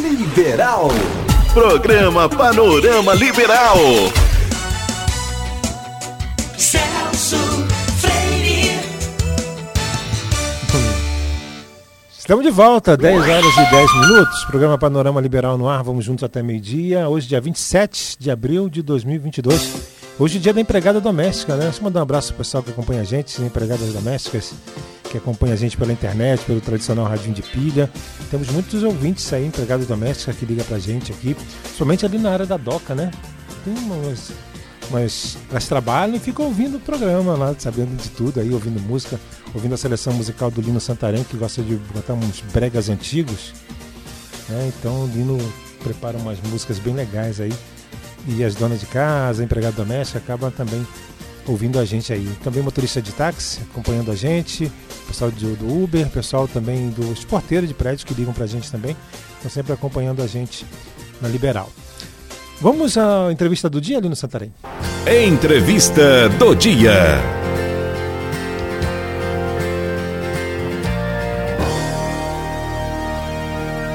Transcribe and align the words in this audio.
Liberal. 0.00 0.88
Programa 1.52 2.26
Panorama 2.26 3.12
Liberal. 3.12 3.76
Celso 6.56 7.36
Freire. 7.98 8.80
Estamos 12.18 12.44
de 12.44 12.50
volta, 12.50 12.96
10 12.96 13.20
horas 13.20 13.56
e 13.58 13.70
10 13.70 13.94
minutos. 14.00 14.44
Programa 14.46 14.78
Panorama 14.78 15.20
Liberal 15.20 15.58
no 15.58 15.68
ar. 15.68 15.82
Vamos 15.82 16.06
juntos 16.06 16.24
até 16.24 16.42
meio-dia. 16.42 17.06
Hoje, 17.06 17.28
dia 17.28 17.40
27 17.40 18.16
de 18.18 18.30
abril 18.30 18.70
de 18.70 18.82
2022. 18.82 20.00
Hoje 20.18 20.38
é 20.38 20.40
dia 20.40 20.54
da 20.54 20.62
empregada 20.62 20.98
doméstica, 20.98 21.56
né? 21.56 21.64
Deixa 21.64 21.78
eu 21.78 21.84
mandar 21.84 22.00
um 22.00 22.04
abraço 22.04 22.28
pro 22.28 22.38
pessoal 22.38 22.62
que 22.62 22.70
acompanha 22.70 23.02
a 23.02 23.04
gente, 23.04 23.40
empregadas 23.42 23.92
domésticas, 23.92 24.54
que 25.10 25.18
acompanha 25.18 25.54
a 25.54 25.56
gente 25.56 25.76
pela 25.76 25.92
internet, 25.92 26.44
pelo 26.44 26.60
tradicional 26.60 27.06
radinho 27.06 27.34
de 27.34 27.42
pilha. 27.42 27.90
Temos 28.30 28.48
muitos 28.50 28.82
ouvintes 28.82 29.30
aí, 29.32 29.44
empregadas 29.44 29.86
domésticas, 29.86 30.36
que 30.36 30.46
ligam 30.46 30.64
pra 30.64 30.78
gente 30.78 31.12
aqui, 31.12 31.36
somente 31.76 32.06
ali 32.06 32.16
na 32.16 32.30
área 32.30 32.46
da 32.46 32.56
DOCA, 32.56 32.94
né? 32.94 33.10
Tem 33.64 33.74
umas, 33.74 34.32
mas 34.90 35.36
elas 35.50 35.66
trabalham 35.66 36.16
e 36.16 36.18
ficam 36.18 36.46
ouvindo 36.46 36.76
o 36.76 36.80
programa 36.80 37.34
lá, 37.34 37.54
sabendo 37.58 37.96
de 38.00 38.08
tudo 38.10 38.40
aí, 38.40 38.52
ouvindo 38.52 38.80
música, 38.80 39.18
ouvindo 39.52 39.74
a 39.74 39.76
seleção 39.76 40.12
musical 40.12 40.50
do 40.50 40.60
Lino 40.60 40.80
Santarém, 40.80 41.24
que 41.24 41.36
gosta 41.36 41.62
de 41.62 41.74
botar 41.76 42.14
uns 42.14 42.40
bregas 42.52 42.88
antigos. 42.88 43.52
Né? 44.48 44.72
Então 44.78 45.04
o 45.04 45.06
Lino 45.06 45.38
prepara 45.82 46.16
umas 46.16 46.38
músicas 46.40 46.78
bem 46.78 46.94
legais 46.94 47.40
aí. 47.40 47.52
E 48.28 48.44
as 48.44 48.54
donas 48.54 48.80
de 48.80 48.86
casa, 48.86 49.42
empregada 49.42 49.76
doméstica, 49.76 50.18
acabam 50.18 50.50
também 50.50 50.86
ouvindo 51.50 51.78
a 51.78 51.84
gente 51.84 52.12
aí. 52.12 52.28
Também 52.42 52.62
motorista 52.62 53.02
de 53.02 53.12
táxi 53.12 53.60
acompanhando 53.70 54.10
a 54.10 54.14
gente, 54.14 54.70
pessoal 55.06 55.30
do, 55.30 55.56
do 55.56 55.82
Uber, 55.82 56.08
pessoal 56.08 56.46
também 56.46 56.90
dos 56.90 57.24
porteiros 57.24 57.68
de 57.68 57.74
prédios 57.74 58.04
que 58.04 58.14
ligam 58.14 58.32
pra 58.32 58.46
gente 58.46 58.70
também, 58.70 58.96
estão 59.36 59.50
sempre 59.50 59.72
acompanhando 59.72 60.22
a 60.22 60.26
gente 60.26 60.64
na 61.20 61.28
Liberal. 61.28 61.70
Vamos 62.60 62.96
à 62.96 63.32
entrevista 63.32 63.68
do 63.68 63.80
dia 63.80 63.98
ali 63.98 64.08
no 64.08 64.16
Santarém. 64.16 64.52
Entrevista 65.26 66.28
do 66.38 66.54
dia. 66.54 67.18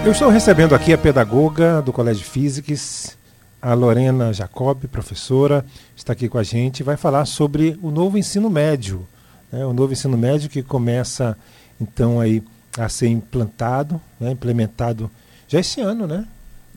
Eu 0.03 0.12
estou 0.12 0.30
recebendo 0.30 0.75
aqui 0.75 0.94
a 0.94 0.97
pedagoga 0.97 1.81
do 1.81 1.92
Colégio 1.92 2.25
Physics, 2.25 3.17
a 3.66 3.74
Lorena 3.74 4.32
Jacob, 4.32 4.86
professora, 4.90 5.66
está 5.96 6.14
aqui 6.14 6.30
com 6.30 6.38
a 6.38 6.44
gente, 6.44 6.84
vai 6.84 6.96
falar 6.96 7.26
sobre 7.26 7.80
o 7.82 7.90
novo 7.90 8.16
ensino 8.16 8.48
médio. 8.48 9.08
Né? 9.52 9.66
O 9.66 9.74
novo 9.74 9.92
ensino 9.92 10.16
médio 10.16 10.48
que 10.48 10.62
começa 10.62 11.36
então 11.82 12.20
aí 12.20 12.44
a 12.78 12.88
ser 12.88 13.08
implantado, 13.08 14.00
né? 14.20 14.30
implementado 14.30 15.10
já 15.48 15.60
este 15.60 15.82
ano, 15.82 16.06
né? 16.06 16.28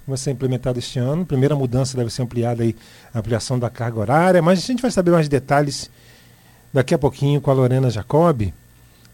Vai 0.06 0.16
ser 0.16 0.30
implementado 0.30 0.78
este 0.78 0.98
ano. 0.98 1.26
Primeira 1.26 1.54
mudança 1.54 1.94
deve 1.94 2.08
ser 2.08 2.22
ampliada 2.22 2.62
aí, 2.62 2.74
a 3.12 3.18
ampliação 3.18 3.58
da 3.58 3.68
carga 3.68 4.00
horária, 4.00 4.40
mas 4.40 4.58
a 4.58 4.62
gente 4.62 4.80
vai 4.80 4.90
saber 4.90 5.10
mais 5.10 5.28
detalhes 5.28 5.90
daqui 6.72 6.94
a 6.94 6.98
pouquinho 6.98 7.38
com 7.38 7.50
a 7.50 7.54
Lorena 7.54 7.90
Jacob. 7.90 8.50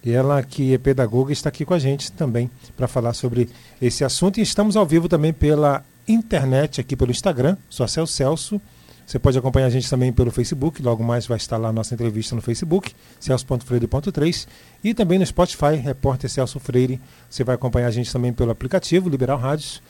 E 0.05 0.13
ela 0.13 0.45
que 0.45 0.75
é 0.75 0.79
pedagoga 0.79 1.33
está 1.33 1.49
aqui 1.49 1.65
com 1.65 1.75
a 1.75 1.79
gente 1.81 2.13
também 2.13 2.49
para 2.77 2.87
falar 2.87 3.15
sobre 3.15 3.51
esse 3.83 4.05
assunto. 4.05 4.39
E 4.39 4.43
estamos 4.43 4.77
ao 4.77 4.87
vivo 4.87 5.09
também 5.09 5.33
pela 5.33 5.85
internet, 6.07 6.81
aqui 6.81 6.97
pelo 6.97 7.11
Instagram, 7.11 7.57
sou 7.69 7.87
Celso 7.89 8.13
Celso. 8.13 8.61
Você 9.07 9.19
pode 9.19 9.37
acompanhar 9.37 9.67
a 9.67 9.71
gente 9.71 9.89
também 9.89 10.13
pelo 10.13 10.31
Facebook, 10.31 10.83
logo 10.83 11.05
mais 11.05 11.27
vai 11.27 11.37
estar 11.37 11.59
lá 11.59 11.69
a 11.69 11.73
nossa 11.73 11.93
entrevista 11.93 12.35
no 12.35 12.41
Facebook, 12.41 12.95
celso.freire.3 13.21 14.47
e 14.83 14.95
também 14.95 15.19
no 15.19 15.27
Spotify, 15.27 15.75
repórter 15.77 16.31
Celso 16.31 16.59
Freire. 16.59 16.99
Você 17.29 17.45
vai 17.45 17.55
acompanhar 17.55 17.89
a 17.89 17.91
gente 17.91 18.11
também 18.11 18.33
pelo 18.33 18.51
aplicativo 18.51 19.11
Liberal 19.11 19.39
Rádios, 19.39 19.83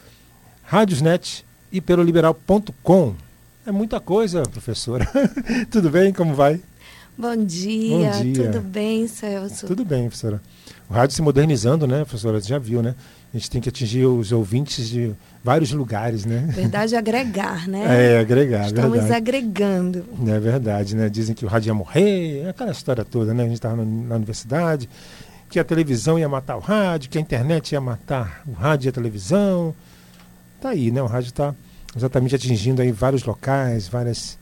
Rádiosnet 0.64 1.44
e 1.70 1.80
pelo 1.80 2.02
liberal.com. 2.02 3.14
É 3.64 3.70
muita 3.70 4.00
coisa, 4.00 4.42
professora. 4.42 5.08
Tudo 5.70 5.90
bem? 5.90 6.12
Como 6.12 6.34
vai? 6.34 6.60
Bom 7.16 7.36
dia, 7.36 8.10
Bom 8.10 8.22
dia. 8.22 8.50
tudo 8.50 8.60
bem, 8.60 9.06
Celso? 9.06 9.68
Tudo 9.68 9.84
bem, 9.84 10.02
professora. 10.08 10.42
O 10.90 10.92
rádio 10.92 11.14
se 11.14 11.22
modernizando, 11.22 11.86
né, 11.86 11.98
professora? 11.98 12.40
Você 12.40 12.48
já 12.48 12.58
viu, 12.58 12.82
né? 12.82 12.96
A 13.34 13.36
gente 13.36 13.50
tem 13.50 13.60
que 13.60 13.68
atingir 13.68 14.06
os 14.06 14.30
ouvintes 14.30 14.88
de 14.88 15.12
vários 15.42 15.72
lugares, 15.72 16.24
né? 16.24 16.46
Verdade, 16.54 16.94
agregar, 16.94 17.66
né? 17.66 17.82
É, 18.14 18.20
agregar, 18.20 18.66
Estamos 18.66 18.92
verdade. 18.92 19.12
agregando. 19.12 20.04
É 20.24 20.38
verdade, 20.38 20.94
né? 20.94 21.08
Dizem 21.08 21.34
que 21.34 21.44
o 21.44 21.48
rádio 21.48 21.70
ia 21.70 21.74
morrer, 21.74 22.48
aquela 22.48 22.70
história 22.70 23.04
toda, 23.04 23.34
né? 23.34 23.42
A 23.42 23.46
gente 23.46 23.56
estava 23.56 23.74
na 23.84 24.14
universidade, 24.14 24.88
que 25.50 25.58
a 25.58 25.64
televisão 25.64 26.16
ia 26.16 26.28
matar 26.28 26.56
o 26.56 26.60
rádio, 26.60 27.10
que 27.10 27.18
a 27.18 27.20
internet 27.20 27.72
ia 27.72 27.80
matar 27.80 28.40
o 28.46 28.52
rádio 28.52 28.86
e 28.86 28.90
a 28.90 28.92
televisão. 28.92 29.74
Tá 30.60 30.68
aí, 30.68 30.92
né? 30.92 31.02
O 31.02 31.06
rádio 31.06 31.30
está 31.30 31.52
exatamente 31.96 32.36
atingindo 32.36 32.82
aí 32.82 32.92
vários 32.92 33.24
locais, 33.24 33.88
várias 33.88 34.38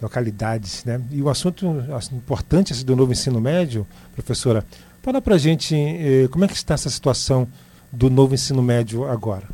localidades, 0.00 0.86
né? 0.86 0.98
E 1.10 1.20
o 1.20 1.28
assunto 1.28 1.84
assim, 1.94 2.16
importante 2.16 2.72
esse 2.72 2.82
do 2.82 2.96
novo 2.96 3.12
ensino 3.12 3.42
médio, 3.42 3.86
professora, 4.14 4.64
fala 5.02 5.20
pra 5.20 5.36
gente 5.36 5.76
eh, 5.76 6.28
como 6.30 6.46
é 6.46 6.48
que 6.48 6.54
está 6.54 6.72
essa 6.72 6.88
situação 6.88 7.46
do 7.92 8.08
novo 8.08 8.34
ensino 8.34 8.62
médio 8.62 9.04
agora. 9.04 9.46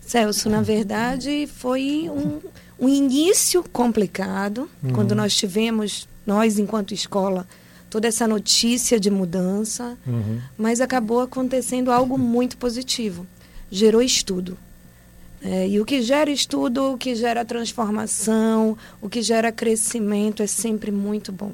Celso, 0.00 0.48
na 0.48 0.62
verdade, 0.62 1.46
foi 1.46 2.08
um, 2.10 2.40
um 2.78 2.88
início 2.88 3.62
complicado, 3.72 4.68
Uhum. 4.82 4.92
quando 4.92 5.14
nós 5.14 5.34
tivemos, 5.36 6.08
nós 6.26 6.58
enquanto 6.58 6.94
escola, 6.94 7.46
toda 7.90 8.06
essa 8.08 8.26
notícia 8.26 8.98
de 8.98 9.10
mudança, 9.10 9.98
Uhum. 10.06 10.40
mas 10.56 10.80
acabou 10.80 11.20
acontecendo 11.20 11.90
algo 11.90 12.16
muito 12.16 12.56
positivo. 12.56 13.26
Gerou 13.70 14.00
estudo. 14.00 14.56
É, 15.42 15.68
e 15.68 15.78
o 15.80 15.84
que 15.84 16.02
gera 16.02 16.30
estudo, 16.30 16.94
o 16.94 16.98
que 16.98 17.14
gera 17.14 17.44
transformação, 17.44 18.76
o 19.00 19.08
que 19.08 19.22
gera 19.22 19.52
crescimento 19.52 20.42
é 20.42 20.46
sempre 20.46 20.90
muito 20.90 21.30
bom. 21.30 21.52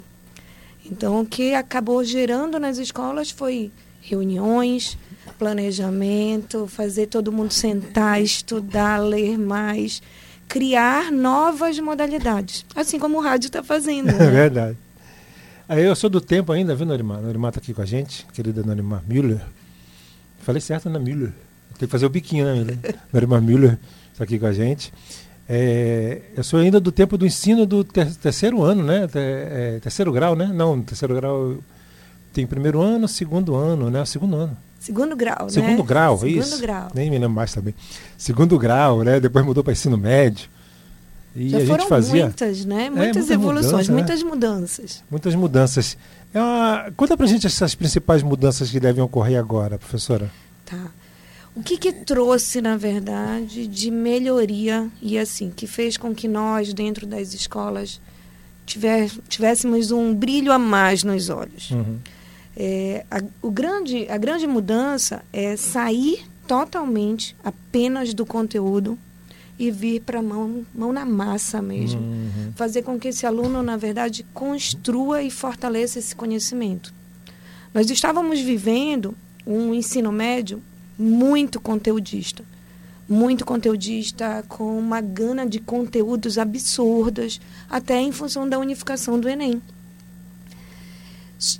Então, 0.90 1.20
o 1.20 1.26
que 1.26 1.54
acabou 1.54 2.02
gerando 2.04 2.58
nas 2.58 2.78
escolas 2.78 3.30
foi 3.30 3.70
reuniões, 4.00 4.96
planejamento, 5.38 6.66
fazer 6.66 7.06
todo 7.06 7.32
mundo 7.32 7.52
sentar, 7.52 8.22
estudar, 8.22 8.98
ler 8.98 9.38
mais, 9.38 10.02
criar 10.48 11.10
novas 11.10 11.78
modalidades, 11.78 12.64
assim 12.74 12.98
como 12.98 13.18
o 13.18 13.20
rádio 13.20 13.48
está 13.48 13.62
fazendo. 13.62 14.10
É 14.14 14.18
né? 14.18 14.30
verdade. 14.30 14.76
Aí 15.68 15.82
eu 15.82 15.96
sou 15.96 16.10
do 16.10 16.20
tempo 16.20 16.52
ainda, 16.52 16.74
viu, 16.74 16.84
Norimar? 16.86 17.20
Norimar 17.22 17.52
tá 17.52 17.58
aqui 17.58 17.72
com 17.72 17.80
a 17.80 17.86
gente, 17.86 18.26
querida 18.32 18.62
Norimar 18.62 19.02
Müller. 19.08 19.40
Falei 20.40 20.60
certo, 20.60 20.90
né, 20.90 20.98
Müller? 20.98 21.32
Tem 21.78 21.88
que 21.88 21.92
fazer 21.92 22.04
o 22.04 22.10
biquinho, 22.10 22.44
né, 22.44 22.52
Müller? 22.54 22.78
Norimar 23.12 23.40
Müller 23.40 23.78
está 24.12 24.24
aqui 24.24 24.38
com 24.38 24.46
a 24.46 24.52
gente. 24.52 24.92
É, 25.48 26.20
eu 26.36 26.44
sou 26.44 26.58
ainda 26.60 26.78
do 26.80 26.92
tempo 26.92 27.16
do 27.18 27.26
ensino 27.26 27.66
do 27.66 27.82
ter- 27.84 28.14
terceiro 28.16 28.62
ano, 28.62 28.82
né? 28.82 29.08
É, 29.14 29.78
terceiro 29.82 30.12
grau, 30.12 30.34
né? 30.36 30.50
Não, 30.54 30.80
terceiro 30.82 31.14
grau 31.14 31.58
tem 32.32 32.46
primeiro 32.46 32.80
ano, 32.80 33.06
segundo 33.08 33.54
ano, 33.54 33.90
né? 33.90 34.04
Segundo 34.04 34.36
ano. 34.36 34.56
Segundo 34.84 35.16
grau, 35.16 35.44
né? 35.44 35.48
Segundo 35.50 35.82
grau, 35.82 36.18
Segundo 36.18 36.38
isso. 36.40 36.60
grau. 36.60 36.88
Nem 36.94 37.10
me 37.10 37.18
lembro 37.18 37.34
mais 37.34 37.52
também. 37.52 37.74
Segundo 38.18 38.58
grau, 38.58 39.02
né? 39.02 39.18
Depois 39.18 39.44
mudou 39.44 39.64
para 39.64 39.72
ensino 39.72 39.96
médio. 39.96 40.48
E 41.34 41.48
Já 41.48 41.58
a 41.58 41.60
foram 41.62 41.80
gente 41.80 41.88
fazia 41.88 42.20
É, 42.20 42.24
muitas, 42.24 42.64
né? 42.66 42.90
muita 42.90 43.04
Muitas 43.04 43.30
evoluções, 43.30 43.72
mudança, 43.88 43.90
né? 43.92 43.94
muitas 43.98 44.22
mudanças. 44.22 45.04
muitas 45.10 45.34
mudanças. 45.34 45.96
É 46.34 46.38
uma- 46.40 46.92
Conta 46.96 47.16
pra 47.16 47.26
gente 47.26 47.46
essas 47.46 47.74
principais 47.74 48.22
mudanças 48.22 48.70
que 48.70 48.78
devem 48.78 49.02
ocorrer 49.02 49.38
agora, 49.38 49.78
professora. 49.78 50.30
Tá. 50.66 50.86
O 51.56 51.62
que 51.62 51.76
que 51.78 51.92
trouxe, 51.92 52.60
na 52.60 52.76
verdade, 52.76 53.66
de 53.66 53.90
melhoria 53.90 54.88
e 55.00 55.18
assim, 55.18 55.50
que 55.54 55.66
fez 55.66 55.96
com 55.96 56.14
que 56.14 56.28
nós, 56.28 56.74
dentro 56.74 57.06
das 57.06 57.32
escolas, 57.32 58.00
tiver, 58.66 59.08
tivéssemos 59.28 59.90
um 59.92 60.14
brilho 60.14 60.52
a 60.52 60.58
mais 60.58 61.02
nos 61.04 61.30
olhos? 61.30 61.70
Uhum. 61.70 61.98
É, 62.56 63.04
a, 63.10 63.20
o 63.42 63.50
grande, 63.50 64.08
a 64.08 64.16
grande 64.16 64.46
mudança 64.46 65.22
é 65.32 65.56
sair 65.56 66.24
totalmente 66.46 67.34
apenas 67.42 68.14
do 68.14 68.24
conteúdo 68.24 68.98
e 69.58 69.70
vir 69.70 70.00
para 70.00 70.20
mão, 70.20 70.66
mão 70.74 70.92
na 70.92 71.04
massa 71.04 71.62
mesmo. 71.62 72.00
Uhum. 72.00 72.52
Fazer 72.56 72.82
com 72.82 72.98
que 72.98 73.08
esse 73.08 73.26
aluno, 73.26 73.62
na 73.62 73.76
verdade, 73.76 74.24
construa 74.34 75.22
e 75.22 75.30
fortaleça 75.30 75.98
esse 75.98 76.14
conhecimento. 76.14 76.92
Nós 77.72 77.90
estávamos 77.90 78.40
vivendo 78.40 79.14
um 79.46 79.74
ensino 79.74 80.10
médio 80.10 80.62
muito 80.98 81.60
conteudista. 81.60 82.44
Muito 83.08 83.44
conteudista, 83.44 84.42
com 84.48 84.78
uma 84.78 85.00
gana 85.00 85.46
de 85.46 85.60
conteúdos 85.60 86.38
absurdas, 86.38 87.38
até 87.68 88.00
em 88.00 88.10
função 88.12 88.48
da 88.48 88.58
unificação 88.58 89.20
do 89.20 89.28
Enem. 89.28 89.60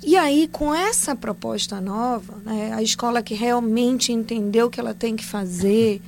E 0.03 0.15
aí, 0.15 0.47
com 0.47 0.73
essa 0.73 1.15
proposta 1.15 1.79
nova, 1.79 2.37
né, 2.43 2.73
a 2.73 2.81
escola 2.81 3.21
que 3.21 3.33
realmente 3.33 4.11
entendeu 4.11 4.67
o 4.67 4.69
que 4.69 4.79
ela 4.79 4.93
tem 4.93 5.15
que 5.15 5.25
fazer, 5.25 6.01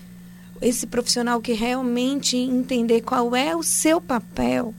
esse 0.61 0.87
profissional 0.87 1.39
que 1.41 1.53
realmente 1.53 2.35
entender 2.37 3.01
qual 3.01 3.35
é 3.35 3.55
o 3.55 3.63
seu 3.63 4.01
papel, 4.01 4.73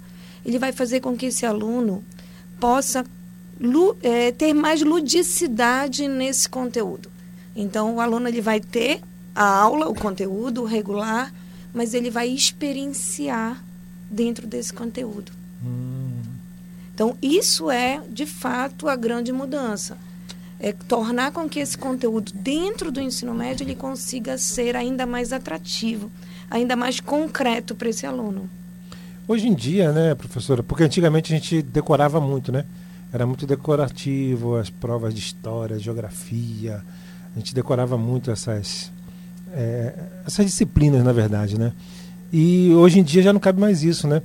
ele 0.45 0.59
vai 0.59 0.73
fazer 0.73 1.01
com 1.01 1.17
que 1.17 1.27
esse 1.27 1.47
aluno 1.47 2.05
possa 2.59 3.05
eh, 4.03 4.33
ter 4.33 4.53
mais 4.53 4.83
ludicidade 4.83 6.09
nesse 6.09 6.49
conteúdo. 6.49 7.11
Então, 7.55 7.97
o 7.97 8.01
aluno 8.01 8.29
ele 8.29 8.41
vai 8.41 8.61
ter 8.61 9.01
a 9.35 9.45
aula, 9.45 9.89
o 9.89 9.95
conteúdo 9.95 10.65
regular, 10.65 11.33
mas 11.73 11.95
ele 11.95 12.11
vai 12.11 12.29
experienciar 12.29 13.63
dentro 14.11 14.47
desse 14.47 14.73
conteúdo. 14.73 15.33
Então, 16.99 17.17
isso 17.23 17.71
é, 17.71 18.03
de 18.11 18.27
fato, 18.27 18.89
a 18.89 18.97
grande 18.97 19.31
mudança. 19.31 19.97
É 20.59 20.73
tornar 20.73 21.31
com 21.31 21.49
que 21.49 21.61
esse 21.61 21.79
conteúdo 21.79 22.33
dentro 22.35 22.91
do 22.91 23.01
ensino 23.01 23.33
médio 23.33 23.63
ele 23.63 23.77
consiga 23.77 24.37
ser 24.37 24.75
ainda 24.75 25.07
mais 25.07 25.33
atrativo, 25.33 26.11
ainda 26.51 26.75
mais 26.75 26.99
concreto 26.99 27.77
para 27.77 27.89
esse 27.89 28.05
aluno. 28.05 28.51
Hoje 29.29 29.47
em 29.47 29.55
dia, 29.55 29.93
né, 29.93 30.13
professora, 30.17 30.61
porque 30.61 30.83
antigamente 30.83 31.33
a 31.33 31.37
gente 31.37 31.63
decorava 31.63 32.21
muito, 32.21 32.51
né? 32.51 32.65
Era 33.13 33.25
muito 33.25 33.47
decorativo, 33.47 34.57
as 34.57 34.69
provas 34.69 35.15
de 35.15 35.21
história, 35.21 35.79
geografia. 35.79 36.83
A 37.33 37.39
gente 37.39 37.55
decorava 37.55 37.97
muito 37.97 38.29
essas, 38.33 38.91
é, 39.53 39.95
essas 40.27 40.45
disciplinas, 40.45 41.05
na 41.05 41.13
verdade, 41.13 41.61
né? 41.61 41.73
E 42.33 42.73
hoje 42.73 42.99
em 42.99 43.05
dia 43.05 43.23
já 43.23 43.33
não 43.33 43.39
cabe 43.39 43.61
mais 43.61 43.85
isso, 43.85 44.09
né? 44.09 44.21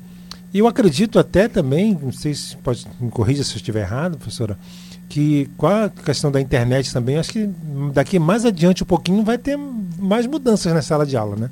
E 0.54 0.60
eu 0.60 0.68
acredito 0.68 1.18
até 1.18 1.48
também, 1.48 1.98
não 2.00 2.12
sei 2.12 2.36
se 2.36 2.56
pode 2.58 2.86
me 3.00 3.10
corrija 3.10 3.44
se 3.44 3.54
eu 3.54 3.58
estiver 3.58 3.82
errado, 3.82 4.18
professora, 4.18 4.58
que 5.10 5.50
com 5.58 5.66
a 5.66 5.90
questão 5.90 6.32
da 6.32 6.40
internet 6.40 6.94
também, 6.94 7.18
acho 7.18 7.32
que 7.32 7.50
daqui 7.92 8.20
mais 8.20 8.46
adiante 8.46 8.84
um 8.84 8.86
pouquinho 8.86 9.24
vai 9.24 9.38
ter 9.38 9.58
mais 9.98 10.28
mudanças 10.28 10.72
na 10.74 10.82
sala 10.82 11.06
de 11.06 11.18
aula, 11.18 11.36
né? 11.36 11.52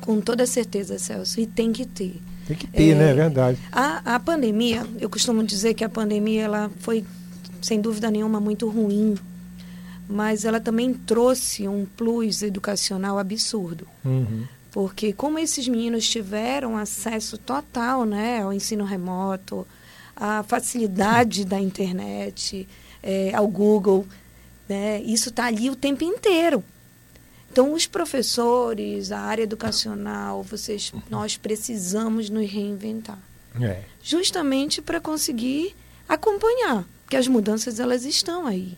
Com 0.00 0.20
toda 0.20 0.46
certeza, 0.46 0.98
Celso, 0.98 1.40
e 1.40 1.46
tem 1.46 1.72
que 1.72 1.86
ter. 1.86 2.20
Tem 2.46 2.56
que 2.56 2.66
ter, 2.66 2.90
É, 2.90 2.94
né? 2.94 3.10
É 3.10 3.14
verdade. 3.14 3.58
A, 3.70 4.14
a 4.14 4.20
pandemia, 4.20 4.84
eu 4.98 5.08
costumo 5.08 5.44
dizer 5.44 5.74
que 5.74 5.84
a 5.84 5.88
pandemia 5.88 6.42
ela 6.42 6.70
foi, 6.80 7.04
sem 7.60 7.80
dúvida 7.80 8.10
nenhuma, 8.10 8.40
muito 8.40 8.68
ruim, 8.68 9.14
mas 10.08 10.44
ela 10.44 10.58
também 10.58 10.92
trouxe 10.92 11.68
um 11.68 11.84
plus 11.84 12.42
educacional 12.42 13.18
absurdo. 13.18 13.86
Uhum. 14.04 14.44
Porque 14.70 15.12
como 15.12 15.38
esses 15.38 15.66
meninos 15.66 16.08
tiveram 16.08 16.76
acesso 16.76 17.38
total 17.38 18.04
né, 18.04 18.42
ao 18.42 18.52
ensino 18.52 18.84
remoto, 18.84 19.66
à 20.14 20.42
facilidade 20.42 21.44
da 21.44 21.58
internet, 21.58 22.68
eh, 23.02 23.32
ao 23.34 23.46
Google, 23.48 24.06
né, 24.68 25.00
isso 25.02 25.30
está 25.30 25.46
ali 25.46 25.70
o 25.70 25.76
tempo 25.76 26.04
inteiro. 26.04 26.62
Então, 27.50 27.72
os 27.72 27.86
professores, 27.86 29.10
a 29.10 29.20
área 29.20 29.42
educacional, 29.42 30.42
vocês, 30.42 30.92
nós 31.08 31.36
precisamos 31.36 32.28
nos 32.28 32.48
reinventar. 32.48 33.18
É. 33.60 33.82
Justamente 34.02 34.82
para 34.82 35.00
conseguir 35.00 35.74
acompanhar, 36.08 36.84
porque 37.02 37.16
as 37.16 37.26
mudanças 37.26 37.80
elas 37.80 38.04
estão 38.04 38.46
aí. 38.46 38.76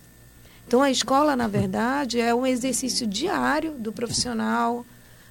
Então, 0.66 0.80
a 0.80 0.90
escola, 0.90 1.34
na 1.34 1.48
verdade, 1.48 2.20
é 2.20 2.34
um 2.34 2.46
exercício 2.46 3.06
diário 3.06 3.72
do 3.72 3.92
profissional. 3.92 4.86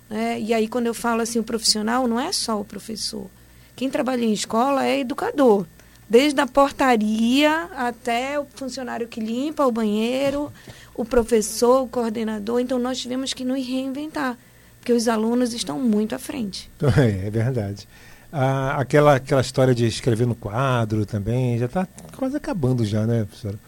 Né? 0.10 0.40
E 0.40 0.54
aí, 0.54 0.68
quando 0.68 0.88
eu 0.88 0.94
falo 0.94 1.22
assim, 1.22 1.40
o 1.40 1.44
profissional 1.44 2.08
não 2.08 2.20
é 2.20 2.32
só 2.32 2.60
o 2.60 2.66
professor. 2.66 3.28
Quem 3.76 3.90
trabalha 3.90 4.26
em 4.26 4.34
escola 4.34 4.86
é 4.86 5.00
educador. 5.00 5.66
Desde 6.10 6.42
a 6.42 6.48
portaria 6.48 7.70
até 7.76 8.40
o 8.40 8.46
funcionário 8.56 9.08
que 9.08 9.20
limpa 9.20 9.66
o 9.66 9.72
banheiro, 9.72 10.52
o 10.96 11.06
professor, 11.06 11.84
o 11.84 11.88
coordenador. 11.88 12.60
Então, 12.60 12.80
nós 12.80 13.00
tivemos 13.00 13.34
que 13.34 13.46
nos 13.46 13.66
reinventar, 13.66 14.38
porque 14.80 14.92
os 14.92 15.08
alunos 15.08 15.54
estão 15.54 15.80
muito 15.80 16.16
à 16.16 16.20
frente. 16.20 16.70
É, 16.98 17.28
é 17.28 17.30
verdade. 17.30 17.88
Ah, 18.32 18.76
aquela, 18.80 19.16
aquela 19.16 19.42
história 19.42 19.74
de 19.74 19.88
escrever 19.88 20.28
no 20.28 20.36
quadro 20.36 21.06
também 21.06 21.58
já 21.58 21.66
está 21.66 21.88
quase 22.16 22.38
acabando 22.38 22.86
já, 22.86 23.06
né, 23.06 23.26
professora? 23.26 23.60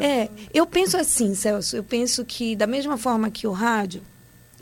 É, 0.00 0.28
eu 0.52 0.66
penso 0.66 0.96
assim, 0.96 1.34
Celso, 1.34 1.76
eu 1.76 1.82
penso 1.82 2.24
que 2.24 2.54
da 2.54 2.66
mesma 2.66 2.96
forma 2.96 3.30
que 3.30 3.46
o 3.46 3.52
rádio, 3.52 4.02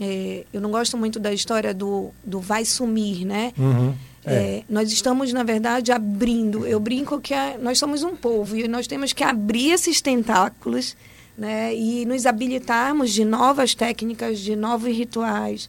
é, 0.00 0.44
eu 0.52 0.60
não 0.60 0.70
gosto 0.70 0.96
muito 0.96 1.18
da 1.18 1.32
história 1.32 1.72
do, 1.74 2.10
do 2.24 2.40
vai 2.40 2.64
sumir, 2.64 3.24
né? 3.24 3.52
Uhum. 3.58 3.94
É, 4.24 4.62
nós 4.68 4.92
estamos, 4.92 5.32
na 5.32 5.42
verdade, 5.42 5.90
abrindo. 5.90 6.66
Eu 6.66 6.78
brinco 6.78 7.18
que 7.20 7.32
a- 7.32 7.56
nós 7.58 7.78
somos 7.78 8.02
um 8.02 8.14
povo 8.14 8.56
e 8.56 8.68
nós 8.68 8.86
temos 8.86 9.12
que 9.12 9.24
abrir 9.24 9.70
esses 9.70 10.00
tentáculos 10.02 10.94
né, 11.36 11.74
e 11.74 12.04
nos 12.04 12.26
habilitarmos 12.26 13.10
de 13.12 13.24
novas 13.24 13.74
técnicas, 13.74 14.38
de 14.40 14.54
novos 14.56 14.94
rituais. 14.94 15.68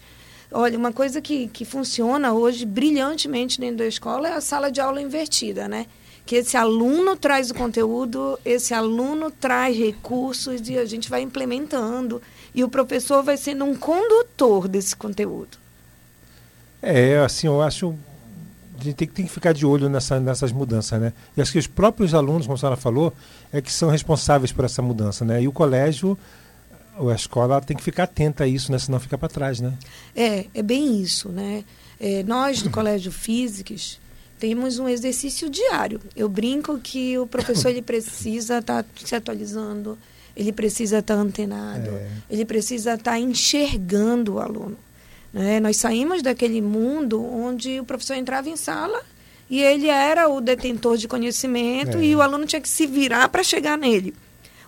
Olha, 0.52 0.78
uma 0.78 0.92
coisa 0.92 1.22
que, 1.22 1.48
que 1.48 1.64
funciona 1.64 2.34
hoje 2.34 2.66
brilhantemente 2.66 3.60
dentro 3.62 3.78
da 3.78 3.88
escola 3.88 4.28
é 4.28 4.34
a 4.34 4.42
sala 4.42 4.72
de 4.72 4.82
aula 4.82 5.00
invertida, 5.02 5.68
né? 5.68 5.86
Que 6.26 6.38
esse 6.38 6.58
aluno 6.58 7.16
traz 7.16 7.52
o 7.52 7.54
conteúdo, 7.56 8.38
esse 8.44 8.74
aluno 8.74 9.32
traz 9.32 9.78
recursos 9.78 10.68
e 10.68 10.78
a 10.78 10.86
gente 10.86 11.08
vai 11.10 11.22
implementando. 11.22 12.22
E 12.54 12.64
o 12.64 12.70
professor 12.70 13.22
vai 13.24 13.38
sendo 13.38 13.64
um 13.66 13.76
condutor 13.76 14.68
desse 14.68 14.96
conteúdo. 14.96 15.58
É, 16.82 17.18
assim, 17.20 17.48
eu 17.48 17.62
acho. 17.62 17.94
A 18.80 18.84
gente 18.84 18.96
tem, 18.96 19.08
que- 19.08 19.14
tem 19.14 19.26
que 19.26 19.32
ficar 19.32 19.54
de 19.54 19.66
olho 19.66 19.90
nessa, 19.90 20.20
nessas 20.20 20.52
mudanças, 20.54 21.00
né? 21.02 21.12
E 21.36 21.42
acho 21.42 21.52
que 21.52 21.60
os 21.60 21.68
próprios 21.68 22.14
alunos, 22.14 22.46
como 22.48 22.56
a 22.56 22.58
senhora 22.58 22.78
falou, 22.78 23.14
é 23.52 23.62
que 23.62 23.72
são 23.72 23.90
responsáveis 23.90 24.52
por 24.54 24.64
essa 24.64 24.82
mudança, 24.82 25.26
né? 25.26 25.42
E 25.42 25.48
o 25.48 25.52
colégio, 25.52 26.18
ou 26.98 27.10
a 27.10 27.16
escola, 27.16 27.60
tem 27.60 27.76
que 27.76 27.84
ficar 27.84 28.04
atenta 28.04 28.46
a 28.46 28.48
isso, 28.48 28.72
né? 28.72 28.80
Senão 28.80 28.98
fica 29.00 29.18
para 29.18 29.28
trás, 29.28 29.60
né? 29.60 29.74
É, 30.16 30.46
é 30.54 30.62
bem 30.64 31.02
isso, 31.02 31.28
né? 31.28 31.66
É, 32.00 32.24
nós 32.24 32.62
do 32.62 32.70
Colégio 32.70 33.12
Físicas 33.12 34.00
temos 34.40 34.80
um 34.80 34.88
exercício 34.88 35.50
diário. 35.50 36.00
Eu 36.16 36.30
brinco 36.30 36.80
que 36.80 37.18
o 37.18 37.28
professor 37.28 37.68
ele 37.68 37.82
precisa 37.82 38.60
estar 38.60 38.86
se 39.04 39.14
atualizando, 39.14 39.98
ele 40.36 40.52
precisa 40.52 41.00
estar 41.00 41.16
antenado, 41.16 41.90
É. 41.90 42.08
ele 42.30 42.46
precisa 42.46 42.94
estar 42.94 43.18
enxergando 43.20 44.36
o 44.36 44.40
aluno. 44.40 44.78
né? 45.32 45.60
Nós 45.60 45.78
saímos 45.78 46.22
daquele 46.24 46.60
mundo 46.60 47.24
onde 47.24 47.80
o 47.80 47.84
professor 47.86 48.16
entrava 48.16 48.50
em 48.50 48.56
sala 48.58 49.00
e 49.48 49.62
ele 49.62 49.88
era 49.88 50.28
o 50.28 50.42
detentor 50.42 50.98
de 50.98 51.08
conhecimento 51.08 51.98
É. 52.00 52.04
e 52.04 52.16
o 52.16 52.22
aluno 52.22 52.46
tinha 52.48 52.60
que 52.62 52.68
se 52.70 52.88
virar 52.88 53.30
para 53.30 53.44
chegar 53.44 53.78
nele. 53.78 54.16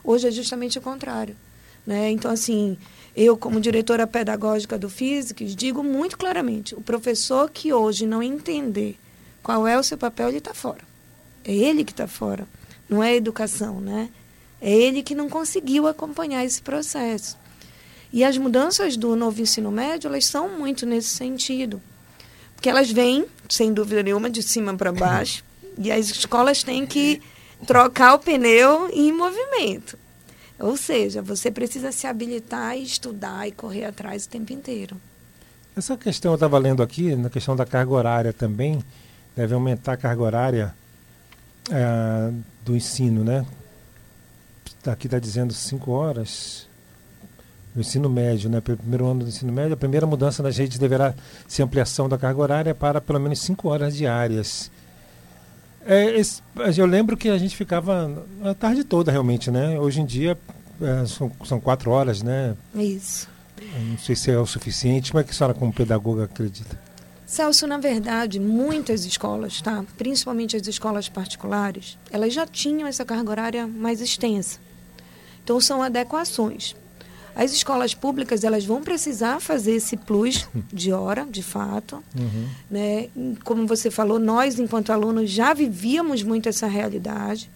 Hoje 0.04 0.28
é 0.28 0.32
justamente 0.32 0.78
o 0.78 0.82
contrário. 0.82 1.36
Né? 1.86 2.12
Então, 2.12 2.30
assim, 2.30 2.78
eu, 3.16 3.36
como 3.36 3.60
diretora 3.60 4.06
pedagógica 4.06 4.78
do 4.78 4.88
Físicas, 4.88 5.56
digo 5.56 5.84
muito 5.84 6.16
claramente: 6.16 6.76
o 6.76 6.82
professor 6.82 7.50
que 7.50 7.74
hoje 7.74 8.06
não 8.06 8.22
entender 8.22 9.00
qual 9.42 9.68
é 9.68 9.80
o 9.80 9.84
seu 9.84 9.98
papel, 9.98 10.30
ele 10.30 10.38
está 10.38 10.54
fora. 10.54 10.84
É 11.44 11.52
ele 11.52 11.84
que 11.84 11.92
está 11.92 12.06
fora, 12.08 12.48
não 12.88 13.02
é 13.04 13.10
a 13.10 13.16
educação, 13.16 13.82
né? 13.82 14.10
É 14.62 14.72
ele 14.72 15.02
que 15.02 15.16
não 15.16 15.28
conseguiu 15.28 15.88
acompanhar 15.88 16.46
esse 16.46 16.62
processo. 16.62 17.38
E 18.14 18.24
as 18.24 18.38
mudanças 18.38 18.96
do 18.96 19.16
novo 19.16 19.42
ensino 19.42 19.72
médio, 19.72 20.08
elas 20.08 20.26
são 20.26 20.50
muito 20.50 20.86
nesse 20.86 21.08
sentido. 21.10 21.82
Porque 22.56 22.70
elas 22.70 22.92
vêm, 22.92 23.26
sem 23.50 23.74
dúvida 23.74 24.04
nenhuma, 24.04 24.30
de 24.30 24.44
cima 24.44 24.76
para 24.76 24.92
baixo, 24.92 25.44
e 25.78 25.92
as 25.92 26.10
escolas 26.10 26.62
têm 26.62 26.86
que 26.86 27.22
trocar 27.66 28.14
o 28.14 28.20
pneu 28.20 28.90
em 28.92 29.12
movimento. 29.12 29.98
Ou 30.60 30.78
seja, 30.78 31.24
você 31.24 31.50
precisa 31.50 31.92
se 31.92 32.06
habilitar 32.06 32.78
e 32.78 32.84
estudar 32.84 33.48
e 33.48 33.52
correr 33.52 33.86
atrás 33.86 34.26
o 34.26 34.30
tempo 34.30 34.54
inteiro. 34.54 34.96
Essa 35.76 35.98
questão 35.98 36.34
eu 36.34 36.36
estava 36.36 36.60
lendo 36.60 36.84
aqui, 36.84 37.16
na 37.16 37.30
questão 37.30 37.56
da 37.56 37.66
carga 37.66 37.92
horária 37.92 38.34
também, 38.34 38.84
deve 39.36 39.56
aumentar 39.56 39.94
a 39.94 39.98
carga 39.98 40.22
horária 40.22 40.76
ah, 41.72 42.32
do 42.64 42.76
ensino, 42.76 43.24
né? 43.24 43.46
Aqui 44.88 45.08
está 45.08 45.20
dizendo 45.20 45.54
5 45.54 45.92
horas. 45.92 46.68
No 47.74 47.82
ensino 47.82 48.10
médio, 48.10 48.50
né? 48.50 48.60
Primeiro 48.60 49.08
ano 49.08 49.24
do 49.24 49.30
ensino 49.30 49.52
médio, 49.52 49.74
a 49.74 49.78
primeira 49.78 50.06
mudança 50.06 50.44
nas 50.44 50.58
redes 50.58 50.78
deverá 50.78 51.14
ser 51.48 51.64
ampliação 51.64 52.10
da 52.10 52.18
carga 52.18 52.42
horária 52.42 52.76
para 52.76 53.00
pelo 53.00 53.20
menos 53.20 53.40
5 53.40 53.70
horas 53.70 53.96
diárias. 53.96 54.70
É, 55.86 56.20
esse- 56.20 56.42
eu 56.78 56.86
lembro 56.86 57.16
que 57.16 57.30
a 57.30 57.38
gente 57.38 57.56
ficava 57.56 58.24
a 58.44 58.54
tarde 58.54 58.84
toda 58.84 59.12
realmente, 59.12 59.50
né? 59.50 59.80
Hoje 59.80 60.02
em 60.02 60.06
dia 60.06 60.38
é, 60.82 61.06
são, 61.06 61.32
são 61.46 61.60
quatro 61.62 61.92
horas, 61.92 62.22
né? 62.22 62.56
É 62.76 62.84
isso. 62.84 63.30
Não 63.90 63.98
sei 63.98 64.16
se 64.16 64.30
é 64.32 64.38
o 64.38 64.46
suficiente, 64.46 65.14
mas 65.14 65.26
que 65.26 65.32
a 65.32 65.34
senhora 65.34 65.54
como 65.54 65.72
pedagoga 65.72 66.26
acredita? 66.26 66.78
Celso, 67.26 67.66
na 67.66 67.78
verdade, 67.78 68.38
muitas 68.40 69.06
escolas, 69.06 69.62
tá? 69.62 69.86
principalmente 69.98 70.58
as 70.58 70.68
escolas 70.68 71.08
particulares, 71.08 71.98
elas 72.12 72.34
já 72.34 72.46
tinham 72.46 72.86
essa 72.88 73.06
carga 73.06 73.30
horária 73.32 73.66
mais 73.66 74.02
extensa. 74.02 74.60
Então, 75.44 75.60
são 75.60 75.82
adequações. 75.82 76.76
As 77.34 77.54
escolas 77.54 77.94
públicas, 77.94 78.44
elas 78.44 78.66
vão 78.66 78.82
precisar 78.82 79.40
fazer 79.40 79.74
esse 79.76 79.96
plus 79.96 80.48
de 80.72 80.92
hora, 80.92 81.26
de 81.26 81.42
fato. 81.42 82.04
Né? 82.70 83.08
Como 83.44 83.66
você 83.66 83.90
falou, 83.90 84.20
nós, 84.20 84.60
enquanto 84.60 84.92
alunos, 84.92 85.30
já 85.30 85.54
vivíamos 85.54 86.24
muito 86.24 86.50
essa 86.50 86.68
realidade. 86.68 87.50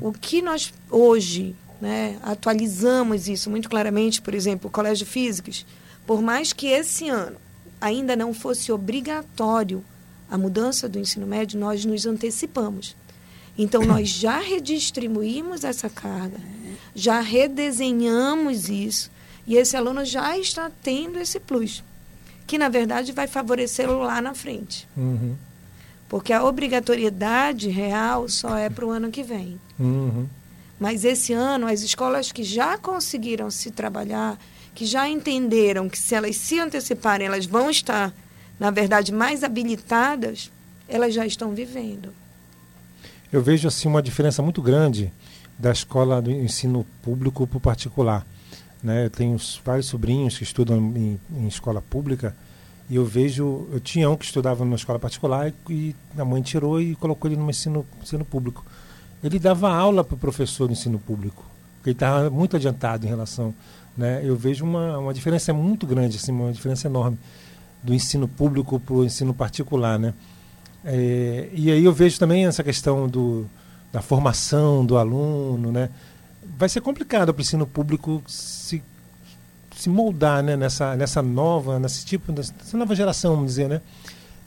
O 0.00 0.10
que 0.10 0.40
nós, 0.40 0.72
hoje, 0.90 1.54
né, 1.80 2.18
atualizamos 2.22 3.28
isso 3.28 3.50
muito 3.50 3.68
claramente, 3.68 4.22
por 4.22 4.34
exemplo, 4.34 4.68
o 4.68 4.72
Colégio 4.72 5.06
Físicas, 5.06 5.66
por 6.06 6.22
mais 6.22 6.54
que 6.54 6.68
esse 6.68 7.10
ano 7.10 7.36
ainda 7.78 8.16
não 8.16 8.32
fosse 8.32 8.72
obrigatório 8.72 9.84
a 10.30 10.38
mudança 10.38 10.88
do 10.88 10.98
ensino 10.98 11.26
médio, 11.26 11.60
nós 11.60 11.84
nos 11.84 12.06
antecipamos. 12.06 12.96
Então, 13.58 13.82
nós 13.82 14.08
já 14.08 14.38
redistribuímos 14.40 15.64
essa 15.64 15.90
carga, 15.90 16.38
já 16.94 17.20
redesenhamos 17.20 18.68
isso 18.68 19.10
E 19.46 19.56
esse 19.56 19.76
aluno 19.76 20.04
já 20.04 20.38
está 20.38 20.70
tendo 20.82 21.18
esse 21.18 21.40
plus, 21.40 21.82
que 22.46 22.56
na 22.56 22.68
verdade 22.68 23.10
vai 23.10 23.26
favorecê-lo 23.26 23.98
lá 23.98 24.20
na 24.22 24.32
frente. 24.32 24.88
Uhum. 24.96 25.36
Porque 26.08 26.32
a 26.32 26.44
obrigatoriedade 26.44 27.68
real 27.68 28.28
só 28.28 28.56
é 28.56 28.70
para 28.70 28.86
o 28.86 28.90
ano 28.90 29.10
que 29.10 29.24
vem. 29.24 29.60
Uhum. 29.78 30.28
Mas 30.78 31.04
esse 31.04 31.32
ano, 31.32 31.66
as 31.66 31.82
escolas 31.82 32.30
que 32.32 32.44
já 32.44 32.78
conseguiram 32.78 33.50
se 33.50 33.70
trabalhar, 33.70 34.38
que 34.74 34.86
já 34.86 35.08
entenderam 35.08 35.88
que 35.88 35.98
se 35.98 36.14
elas 36.14 36.36
se 36.36 36.58
anteciparem, 36.58 37.26
elas 37.26 37.44
vão 37.44 37.68
estar, 37.68 38.14
na 38.58 38.70
verdade, 38.70 39.12
mais 39.12 39.42
habilitadas, 39.42 40.50
elas 40.88 41.12
já 41.12 41.26
estão 41.26 41.52
vivendo. 41.54 42.14
Eu 43.32 43.42
vejo 43.42 43.68
assim 43.68 43.88
uma 43.88 44.02
diferença 44.02 44.42
muito 44.42 44.60
grande 44.60 45.12
da 45.58 45.70
escola 45.70 46.20
do 46.20 46.30
ensino 46.30 46.86
público 47.02 47.46
para 47.46 47.58
o 47.58 47.60
particular. 47.60 48.26
Né? 48.82 49.06
Eu 49.06 49.10
tenho 49.10 49.34
os- 49.36 49.60
vários 49.64 49.86
sobrinhos 49.86 50.36
que 50.38 50.42
estudam 50.44 50.78
em, 50.96 51.20
em 51.36 51.46
escola 51.46 51.80
pública 51.82 52.34
e 52.88 52.96
eu 52.96 53.04
vejo, 53.04 53.68
eu 53.70 53.78
tinha 53.78 54.10
um 54.10 54.16
que 54.16 54.24
estudava 54.24 54.64
numa 54.64 54.74
escola 54.76 54.98
particular 54.98 55.52
e, 55.68 55.74
e 55.74 55.94
a 56.18 56.24
mãe 56.24 56.42
tirou 56.42 56.80
e 56.80 56.96
colocou 56.96 57.30
ele 57.30 57.38
no 57.40 57.48
ensino, 57.48 57.86
ensino 58.02 58.24
público. 58.24 58.64
Ele 59.22 59.38
dava 59.38 59.70
aula 59.72 60.02
para 60.02 60.14
o 60.14 60.18
professor 60.18 60.66
do 60.66 60.72
ensino 60.72 60.98
público, 60.98 61.44
porque 61.76 61.90
ele 61.90 61.94
estava 61.96 62.30
muito 62.30 62.56
adiantado 62.56 63.06
em 63.06 63.08
relação. 63.08 63.54
Né? 63.96 64.22
Eu 64.24 64.34
vejo 64.34 64.64
uma, 64.64 64.98
uma 64.98 65.14
diferença 65.14 65.52
muito 65.52 65.86
grande, 65.86 66.16
assim, 66.16 66.32
uma 66.32 66.50
diferença 66.52 66.88
enorme 66.88 67.18
do 67.82 67.94
ensino 67.94 68.26
público 68.26 68.80
para 68.80 68.94
o 68.94 69.04
ensino 69.04 69.32
particular. 69.34 69.98
Né? 69.98 70.14
É, 70.84 71.48
e 71.52 71.70
aí 71.70 71.84
eu 71.84 71.92
vejo 71.92 72.18
também 72.18 72.46
essa 72.46 72.62
questão 72.62 73.08
do, 73.08 73.46
da 73.92 74.00
formação 74.00 74.84
do 74.84 74.96
aluno, 74.96 75.70
né? 75.70 75.90
Vai 76.58 76.68
ser 76.68 76.80
complicado 76.80 77.32
para 77.32 77.40
o 77.40 77.42
ensino 77.42 77.66
público 77.66 78.22
se, 78.26 78.82
se 79.76 79.88
moldar 79.88 80.42
né? 80.42 80.56
nessa, 80.56 80.96
nessa 80.96 81.22
nova, 81.22 81.78
nesse 81.78 82.04
tipo, 82.04 82.32
nessa 82.32 82.76
nova 82.76 82.94
geração, 82.94 83.34
vamos 83.34 83.50
dizer, 83.50 83.68
né? 83.68 83.80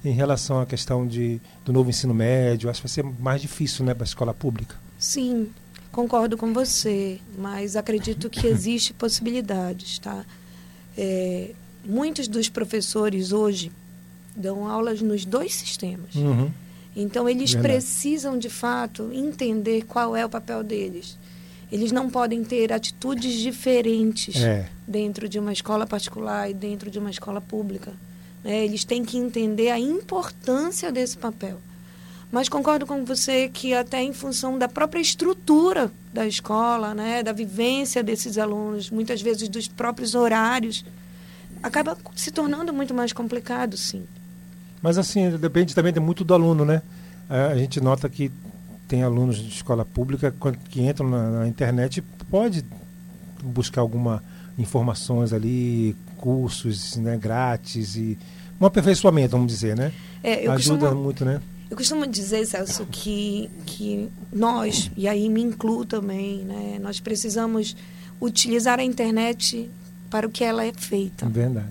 Em 0.04 0.12
relação 0.12 0.60
à 0.60 0.66
questão 0.66 1.08
de, 1.08 1.40
do 1.64 1.72
novo 1.72 1.90
ensino 1.90 2.14
médio, 2.14 2.70
acho 2.70 2.82
que 2.82 2.88
vai 2.88 2.94
ser 2.94 3.04
mais 3.22 3.42
difícil 3.42 3.86
né, 3.86 3.94
para 3.94 4.04
a 4.04 4.06
escola 4.06 4.34
pública. 4.34 4.76
Sim, 5.00 5.50
concordo 5.94 6.38
com 6.38 6.54
você, 6.54 7.22
mas 7.38 7.78
acredito 7.78 8.30
que 8.30 8.46
existe 8.48 8.94
possibilidades, 8.94 10.00
tá? 10.00 10.26
É, 10.98 11.52
muitos 11.86 12.28
dos 12.28 12.50
professores 12.50 13.32
hoje 13.32 13.72
dão 14.36 14.68
aulas 14.68 15.02
nos 15.02 15.26
dois 15.26 15.54
sistemas. 15.54 16.16
Uhum. 16.16 16.52
Então, 16.96 17.28
eles 17.28 17.54
Verdade. 17.54 17.74
precisam, 17.74 18.38
de 18.38 18.50
fato, 18.50 19.10
entender 19.14 19.84
qual 19.86 20.16
é 20.16 20.26
o 20.26 20.30
papel 20.30 20.64
deles. 20.64 21.18
Eles 21.72 21.92
não 21.92 22.08
podem 22.10 22.44
ter 22.44 22.72
atitudes 22.72 23.34
diferentes 23.34 24.36
É, 24.36 24.70
dentro 24.88 25.28
de 25.28 25.40
uma 25.40 25.52
escola 25.52 25.88
particular 25.88 26.50
e 26.50 26.54
dentro 26.54 26.92
de 26.92 27.00
uma 27.00 27.10
escola 27.10 27.42
pública. 27.42 27.94
né? 28.44 28.64
Eles 28.64 28.84
têm 28.84 29.04
que 29.04 29.18
entender 29.18 29.72
a 29.72 29.80
importância 29.80 30.92
desse 30.92 31.18
papel. 31.18 31.60
Mas 32.32 32.50
concordo 32.50 32.86
com 32.86 33.04
você 33.06 33.48
que 33.48 33.74
até 33.74 34.02
em 34.02 34.12
função 34.14 34.58
da 34.58 34.68
própria 34.68 35.00
estrutura 35.00 35.92
da 36.12 36.28
escola, 36.28 36.94
né, 36.94 37.22
da 37.24 37.32
vivência 37.32 38.04
desses 38.04 38.38
alunos, 38.38 38.90
muitas 38.90 39.22
vezes 39.22 39.48
dos 39.48 39.68
próprios 39.68 40.14
horários, 40.16 40.84
acaba 41.62 41.96
se 42.16 42.32
tornando 42.32 42.74
muito 42.74 42.94
mais 42.94 43.14
complicado, 43.14 43.78
sim. 43.78 44.06
Mas 44.84 44.98
assim, 44.98 45.38
depende 45.38 45.74
também 45.74 45.94
de 45.94 46.00
muito 46.02 46.26
do 46.26 46.34
aluno, 46.34 46.66
né? 46.66 46.82
A 47.30 47.56
gente 47.56 47.80
nota 47.80 48.10
que 48.10 48.30
tem 48.86 49.02
alunos 49.02 49.38
de 49.38 49.48
escola 49.48 49.86
pública 49.86 50.36
que 50.70 50.82
entram 50.82 51.10
na, 51.10 51.32
na 51.32 51.48
internet 51.48 52.04
pode 52.30 52.66
buscar 53.42 53.82
alguma 53.82 54.22
informações 54.58 55.34
ali, 55.34 55.96
cursos 56.18 56.98
né, 56.98 57.18
grátis 57.18 57.96
e 57.96 58.18
um 58.62 58.66
aperfeiçoamento, 58.66 59.32
vamos 59.32 59.52
dizer, 59.52 59.76
né? 59.76 59.92
É, 60.22 60.48
Ajuda 60.48 60.88
costumo, 60.88 61.04
muito, 61.04 61.26
né? 61.26 61.42
Eu 61.72 61.78
costumo 61.78 62.06
dizer, 62.06 62.46
Celso, 62.46 62.86
que, 62.86 63.50
que 63.66 64.10
nós, 64.32 64.92
e 64.96 65.08
aí 65.08 65.28
me 65.28 65.42
incluo 65.42 65.86
também, 65.86 66.44
né, 66.44 66.78
nós 66.80 67.00
precisamos 67.00 67.76
utilizar 68.22 68.80
a 68.80 68.84
internet 68.84 69.70
para 70.10 70.28
o 70.28 70.30
que 70.30 70.44
ela 70.44 70.64
é 70.64 70.72
feita. 70.72 71.26
Verdade. 71.26 71.68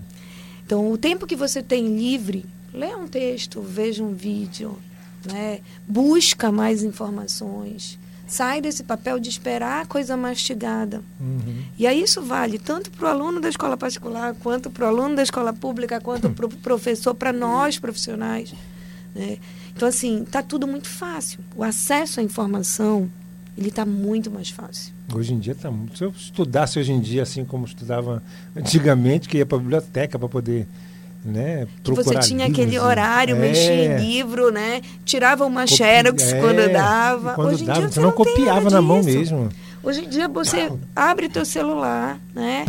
Então, 0.65 0.91
o 0.91 0.97
tempo 0.97 1.25
que 1.25 1.35
você 1.35 1.63
tem 1.63 1.95
livre, 1.97 2.45
lê 2.73 2.95
um 2.95 3.07
texto, 3.07 3.61
veja 3.61 4.03
um 4.03 4.13
vídeo, 4.13 4.77
né, 5.25 5.59
busca 5.87 6.51
mais 6.51 6.83
informações, 6.83 7.99
sai 8.27 8.61
desse 8.61 8.83
papel 8.83 9.19
de 9.19 9.29
esperar 9.29 9.83
a 9.83 9.85
coisa 9.85 10.17
mastigada. 10.17 11.01
Uhum. 11.19 11.63
E 11.77 11.85
aí 11.85 12.01
isso 12.01 12.21
vale 12.21 12.57
tanto 12.57 12.89
para 12.91 13.05
o 13.05 13.09
aluno 13.09 13.39
da 13.39 13.49
escola 13.49 13.77
particular, 13.77 14.33
quanto 14.35 14.69
para 14.69 14.85
o 14.85 14.87
aluno 14.87 15.15
da 15.15 15.23
escola 15.23 15.53
pública, 15.53 16.01
quanto 16.01 16.29
para 16.29 16.45
o 16.45 16.49
professor, 16.59 17.13
para 17.13 17.31
nós 17.31 17.77
profissionais. 17.77 18.53
Né? 19.13 19.37
Então, 19.75 19.87
assim, 19.87 20.23
está 20.23 20.41
tudo 20.41 20.67
muito 20.67 20.87
fácil. 20.87 21.39
O 21.55 21.63
acesso 21.63 22.19
à 22.19 22.23
informação, 22.23 23.09
ele 23.57 23.69
está 23.69 23.85
muito 23.85 24.31
mais 24.31 24.49
fácil. 24.49 24.93
Hoje 25.13 25.33
em 25.33 25.39
dia 25.39 25.53
tá 25.53 25.69
muito. 25.69 25.97
Se 25.97 26.03
eu 26.03 26.09
estudasse 26.09 26.79
hoje 26.79 26.91
em 26.91 26.99
dia, 26.99 27.23
assim 27.23 27.45
como 27.45 27.65
estudava 27.65 28.23
antigamente, 28.55 29.27
que 29.27 29.37
ia 29.37 29.45
para 29.45 29.57
a 29.57 29.61
biblioteca 29.61 30.17
para 30.17 30.29
poder 30.29 30.67
né, 31.23 31.67
Que 31.83 31.91
você 31.91 31.95
procurar 32.03 32.19
tinha 32.21 32.45
livros 32.47 32.59
aquele 32.63 32.75
e- 32.75 32.79
horário, 32.79 33.35
É. 33.35 33.39
mexia 33.39 33.73
em 33.73 33.97
livro, 33.99 34.51
né? 34.51 34.81
Tirava 35.05 35.45
uma 35.45 35.61
Copi- 35.61 35.75
xerox 35.75 36.23
é, 36.33 36.39
quando 36.39 36.71
dava. 36.71 37.33
Quando 37.33 37.47
Hoje 37.53 37.63
em 37.63 37.67
dava, 37.67 37.79
dia 37.79 37.89
você 37.89 37.99
não 38.01 38.11
tem 38.11 38.17
copiava 38.17 38.69
na 38.69 38.81
mão 38.81 39.01
mesmo. 39.03 39.49
Hoje 39.81 40.05
em 40.05 40.09
dia 40.09 40.27
você 40.27 40.71
abre 40.95 41.29
teu 41.29 41.45
celular, 41.45 42.19
né? 42.33 42.65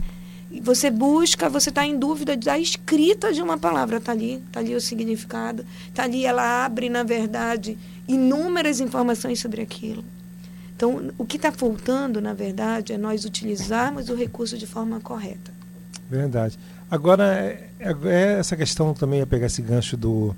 E 0.50 0.60
você 0.60 0.88
busca, 0.88 1.48
você 1.48 1.68
está 1.70 1.84
em 1.84 1.98
dúvida 1.98 2.36
da 2.36 2.56
escrita 2.58 3.32
de 3.32 3.42
uma 3.42 3.58
palavra, 3.58 4.00
tá 4.00 4.12
ali, 4.12 4.40
tá 4.52 4.60
ali 4.60 4.74
o 4.74 4.80
significado, 4.80 5.64
tá 5.92 6.04
ali 6.04 6.24
ela 6.24 6.64
abre, 6.64 6.88
na 6.88 7.02
verdade, 7.02 7.76
inúmeras 8.06 8.78
informações 8.78 9.40
sobre 9.40 9.60
aquilo. 9.62 10.04
Então, 10.76 11.10
o 11.18 11.24
que 11.24 11.36
está 11.36 11.50
faltando, 11.52 12.20
na 12.20 12.34
verdade, 12.34 12.92
é 12.92 12.98
nós 12.98 13.24
utilizarmos 13.24 14.08
o 14.08 14.14
recurso 14.14 14.56
de 14.58 14.66
forma 14.66 15.00
correta. 15.00 15.52
Verdade. 16.10 16.58
Agora, 16.90 17.24
é, 17.24 17.68
é 18.04 18.36
essa 18.38 18.56
questão 18.56 18.94
também, 18.94 19.20
a 19.22 19.26
pegar 19.26 19.46
esse 19.46 19.62
gancho 19.62 19.96
do, 19.96 20.34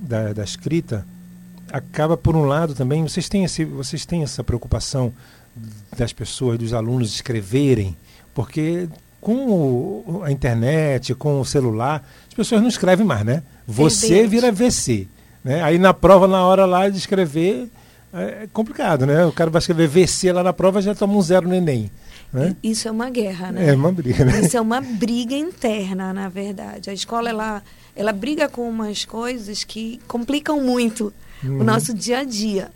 da, 0.00 0.32
da 0.32 0.44
escrita, 0.44 1.06
acaba, 1.72 2.16
por 2.16 2.36
um 2.36 2.44
lado, 2.44 2.74
também, 2.74 3.02
vocês 3.06 3.28
têm, 3.28 3.44
esse, 3.44 3.64
vocês 3.64 4.04
têm 4.04 4.22
essa 4.22 4.42
preocupação 4.44 5.12
das 5.96 6.12
pessoas, 6.12 6.58
dos 6.58 6.72
alunos 6.72 7.14
escreverem, 7.14 7.96
porque 8.34 8.88
com 9.20 9.34
o- 9.50 10.22
a 10.24 10.30
internet, 10.30 11.14
com 11.14 11.40
o 11.40 11.44
celular, 11.44 12.06
as 12.28 12.34
pessoas 12.34 12.60
não 12.60 12.68
escrevem 12.68 13.04
mais, 13.06 13.24
né? 13.24 13.42
Você 13.66 14.26
vira 14.28 14.52
VC. 14.52 15.08
Né? 15.42 15.62
Aí 15.62 15.78
na 15.78 15.92
prova, 15.92 16.28
na 16.28 16.44
hora 16.44 16.64
lá 16.64 16.88
de 16.88 16.96
escrever, 16.98 17.68
é 18.12 18.48
complicado, 18.52 19.04
né? 19.06 19.24
O 19.26 19.32
cara 19.32 19.50
vai 19.50 19.58
escrever 19.58 19.88
VC 19.88 20.32
lá 20.32 20.42
na 20.42 20.52
prova 20.52 20.80
já 20.80 20.94
toma 20.94 21.14
um 21.14 21.22
zero 21.22 21.48
no 21.48 21.54
Enem. 21.54 21.90
Né? 22.32 22.54
Isso 22.62 22.86
é 22.86 22.90
uma 22.90 23.08
guerra, 23.08 23.50
né? 23.52 23.70
É 23.70 23.74
uma 23.74 23.90
briga, 23.90 24.24
né? 24.24 24.40
Isso 24.40 24.56
é 24.56 24.60
uma 24.60 24.80
briga 24.80 25.34
interna, 25.34 26.12
na 26.12 26.28
verdade. 26.28 26.90
A 26.90 26.92
escola 26.92 27.30
ela, 27.30 27.62
ela 27.96 28.12
briga 28.12 28.48
com 28.48 28.68
umas 28.68 29.04
coisas 29.04 29.64
que 29.64 30.00
complicam 30.06 30.60
muito 30.62 31.12
Uhum. 31.42 31.60
o 31.60 31.64
nosso 31.64 31.94
dia 31.94 32.18
a 32.18 32.24
dia. 32.24 32.70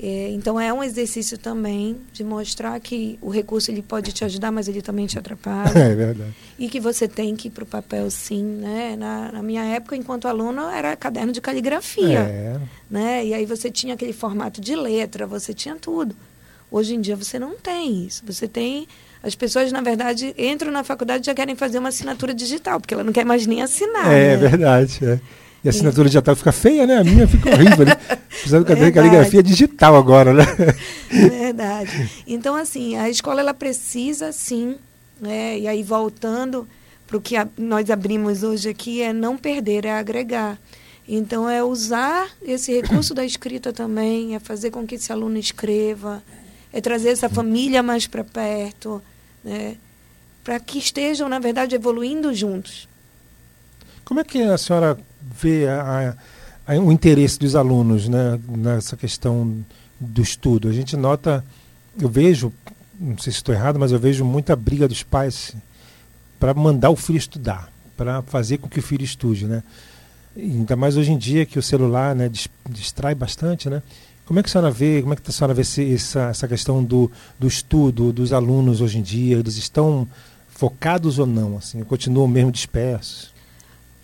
É, 0.00 0.30
então 0.30 0.60
é 0.60 0.72
um 0.72 0.80
exercício 0.84 1.36
também 1.36 1.96
de 2.12 2.22
mostrar 2.22 2.78
que 2.78 3.18
o 3.20 3.28
recurso 3.28 3.68
ele 3.72 3.82
pode 3.82 4.12
te 4.12 4.24
ajudar, 4.24 4.52
mas 4.52 4.68
ele 4.68 4.80
também 4.80 5.06
te 5.06 5.18
atrapalha. 5.18 5.72
É 5.76 5.94
verdade. 5.96 6.32
e 6.56 6.68
que 6.68 6.78
você 6.78 7.08
tem 7.08 7.34
que 7.34 7.48
ir 7.48 7.50
para 7.50 7.64
o 7.64 7.66
papel 7.66 8.08
sim, 8.08 8.44
né? 8.44 8.94
Na, 8.96 9.32
na 9.32 9.42
minha 9.42 9.64
época, 9.64 9.96
enquanto 9.96 10.28
aluna, 10.28 10.72
era 10.72 10.94
caderno 10.94 11.32
de 11.32 11.40
caligrafia 11.40 12.20
É, 12.20 12.60
né? 12.88 13.26
E 13.26 13.34
aí 13.34 13.44
você 13.44 13.68
tinha 13.72 13.94
aquele 13.94 14.12
formato 14.12 14.60
de 14.60 14.76
letra, 14.76 15.26
você 15.26 15.52
tinha 15.52 15.74
tudo. 15.74 16.14
Hoje 16.70 16.94
em 16.94 17.00
dia 17.00 17.16
você 17.16 17.38
não 17.38 17.56
tem 17.56 18.04
isso. 18.06 18.22
Você 18.26 18.46
tem 18.46 18.86
as 19.22 19.34
pessoas 19.34 19.72
na 19.72 19.80
verdade 19.80 20.34
entram 20.38 20.70
na 20.70 20.84
faculdade 20.84 21.24
e 21.24 21.26
já 21.26 21.34
querem 21.34 21.56
fazer 21.56 21.78
uma 21.78 21.88
assinatura 21.88 22.32
digital, 22.34 22.80
porque 22.80 22.94
ela 22.94 23.02
não 23.04 23.12
quer 23.12 23.24
mais 23.24 23.46
nem 23.46 23.62
assinar. 23.62 24.06
é 24.12 24.36
né? 24.36 24.36
verdade. 24.36 24.98
é. 25.04 25.20
E 25.64 25.68
a 25.68 25.70
assinatura 25.70 26.08
digital 26.08 26.36
fica 26.36 26.52
feia, 26.52 26.86
né? 26.86 26.98
A 26.98 27.04
minha 27.04 27.26
fica 27.26 27.50
horrível, 27.50 27.84
né? 27.84 27.96
Precisando 28.28 28.64
de 28.64 28.92
caligrafia 28.92 29.42
digital 29.42 29.96
agora, 29.96 30.32
né? 30.32 30.44
Verdade. 31.10 32.10
Então, 32.26 32.54
assim, 32.54 32.96
a 32.96 33.08
escola 33.10 33.40
ela 33.40 33.52
precisa 33.54 34.30
sim, 34.30 34.76
né? 35.20 35.58
E 35.58 35.66
aí 35.66 35.82
voltando 35.82 36.66
para 37.08 37.16
o 37.16 37.20
que 37.20 37.36
a- 37.36 37.48
nós 37.56 37.90
abrimos 37.90 38.42
hoje 38.44 38.68
aqui 38.68 39.02
é 39.02 39.12
não 39.12 39.36
perder, 39.36 39.84
é 39.84 39.92
agregar. 39.98 40.58
Então 41.08 41.48
é 41.48 41.64
usar 41.64 42.28
esse 42.42 42.70
recurso 42.72 43.14
da 43.14 43.24
escrita 43.24 43.72
também, 43.72 44.34
é 44.34 44.38
fazer 44.38 44.70
com 44.70 44.86
que 44.86 44.94
esse 44.96 45.10
aluno 45.10 45.38
escreva, 45.38 46.22
é 46.72 46.80
trazer 46.80 47.10
essa 47.10 47.28
família 47.28 47.82
mais 47.82 48.06
para 48.06 48.24
perto, 48.24 49.02
né? 49.44 49.76
Para 50.44 50.58
que 50.60 50.78
estejam, 50.78 51.28
na 51.28 51.38
verdade, 51.38 51.74
evoluindo 51.74 52.32
juntos. 52.34 52.88
Como 54.04 54.20
é 54.20 54.24
que 54.24 54.40
a 54.42 54.56
senhora 54.56 54.98
vê 55.20 55.68
a- 55.68 56.16
a- 56.66 56.74
o 56.78 56.90
interesse 56.92 57.38
dos 57.38 57.54
alunos 57.54 58.08
né, 58.08 58.38
nessa 58.48 58.96
questão 58.96 59.64
do 60.00 60.22
estudo? 60.22 60.68
A 60.68 60.72
gente 60.72 60.96
nota, 60.96 61.44
eu 62.00 62.08
vejo, 62.08 62.52
não 62.98 63.18
sei 63.18 63.32
se 63.32 63.38
estou 63.38 63.54
errado, 63.54 63.78
mas 63.78 63.92
eu 63.92 63.98
vejo 63.98 64.24
muita 64.24 64.56
briga 64.56 64.88
dos 64.88 65.02
pais 65.02 65.54
para 66.40 66.54
mandar 66.54 66.88
o 66.90 66.96
filho 66.96 67.18
estudar, 67.18 67.70
para 67.96 68.22
fazer 68.22 68.58
com 68.58 68.68
que 68.68 68.78
o 68.78 68.82
filho 68.82 69.04
estude, 69.04 69.46
né? 69.46 69.62
Ainda 70.36 70.76
mais 70.76 70.96
hoje 70.96 71.10
em 71.12 71.18
dia 71.18 71.44
que 71.44 71.58
o 71.58 71.62
celular 71.62 72.14
né, 72.14 72.28
dis- 72.28 72.48
distrai 72.70 73.14
bastante, 73.14 73.68
né? 73.68 73.82
Como 74.28 74.38
é 74.38 74.42
que 74.42 74.48
a 74.50 74.52
senhora 74.52 74.70
vê, 74.70 75.00
como 75.00 75.14
é 75.14 75.16
que 75.16 75.22
a 75.26 75.32
senhora 75.32 75.54
vê 75.54 75.62
esse- 75.62 75.94
essa, 75.94 76.20
essa 76.28 76.46
questão 76.46 76.84
do, 76.84 77.10
do 77.38 77.48
estudo 77.48 78.12
dos 78.12 78.30
alunos 78.30 78.82
hoje 78.82 78.98
em 78.98 79.02
dia? 79.02 79.38
Eles 79.38 79.56
estão 79.56 80.06
focados 80.50 81.18
ou 81.18 81.26
não? 81.26 81.56
Assim, 81.56 81.82
continuam 81.82 82.28
mesmo 82.28 82.52
dispersos? 82.52 83.32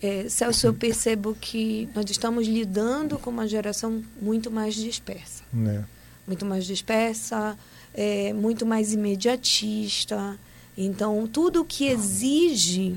É, 0.01 0.27
Celso, 0.27 0.65
eu 0.65 0.73
percebo 0.73 1.37
que 1.39 1.87
nós 1.93 2.09
estamos 2.09 2.47
lidando 2.47 3.19
com 3.19 3.29
uma 3.29 3.47
geração 3.47 4.03
muito 4.19 4.49
mais 4.49 4.73
dispersa. 4.73 5.43
Né? 5.53 5.85
Muito 6.25 6.43
mais 6.43 6.65
dispersa, 6.65 7.55
é, 7.93 8.33
muito 8.33 8.65
mais 8.65 8.93
imediatista. 8.93 10.39
Então, 10.75 11.27
tudo 11.31 11.63
que 11.63 11.85
exige 11.85 12.95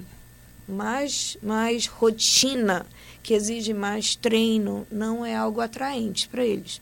mais, 0.66 1.36
mais 1.42 1.86
rotina, 1.86 2.86
que 3.22 3.34
exige 3.34 3.74
mais 3.74 4.16
treino, 4.16 4.86
não 4.90 5.24
é 5.26 5.36
algo 5.36 5.60
atraente 5.60 6.26
para 6.26 6.42
eles. 6.44 6.80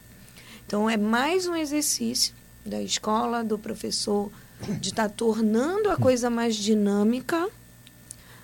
Então, 0.66 0.90
é 0.90 0.96
mais 0.96 1.46
um 1.46 1.54
exercício 1.54 2.34
da 2.64 2.82
escola, 2.82 3.44
do 3.44 3.56
professor, 3.56 4.32
de 4.80 4.88
estar 4.88 5.08
tornando 5.08 5.88
a 5.90 5.96
coisa 5.96 6.28
mais 6.28 6.56
dinâmica, 6.56 7.48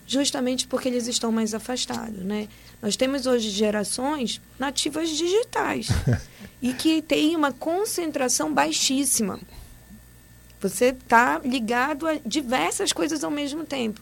justamente 0.06 0.68
porque 0.68 0.88
eles 0.88 1.08
estão 1.08 1.32
mais 1.32 1.52
afastados, 1.52 2.22
né? 2.22 2.48
Nós 2.80 2.94
temos 2.96 3.26
hoje 3.26 3.50
gerações 3.50 4.40
nativas 4.56 5.08
digitais 5.08 5.88
e 6.62 6.72
que 6.72 7.02
têm 7.02 7.34
uma 7.34 7.50
concentração 7.50 8.54
baixíssima. 8.54 9.40
Você 10.60 10.86
está 10.86 11.40
ligado 11.44 12.06
a 12.06 12.14
diversas 12.24 12.92
coisas 12.92 13.24
ao 13.24 13.32
mesmo 13.32 13.64
tempo. 13.64 14.00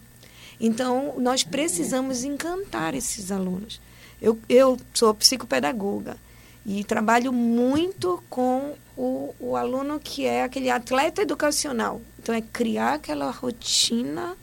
Então, 0.61 1.15
nós 1.17 1.43
precisamos 1.43 2.23
encantar 2.23 2.95
esses 2.95 3.33
alunos. 3.33 3.81
Eu, 4.21 4.39
eu 4.47 4.79
sou 4.93 5.15
psicopedagoga 5.15 6.19
e 6.65 6.85
trabalho 6.85 7.33
muito 7.33 8.23
com 8.29 8.75
o, 8.97 9.35
o 9.41 9.57
aluno 9.57 9.99
que 9.99 10.27
é 10.27 10.45
aquele 10.45 10.71
atleta 10.71 11.23
educacional. 11.23 12.01
Então, 12.19 12.35
é 12.35 12.41
criar 12.41 12.95
aquela 12.95 13.31
rotina 13.31 14.37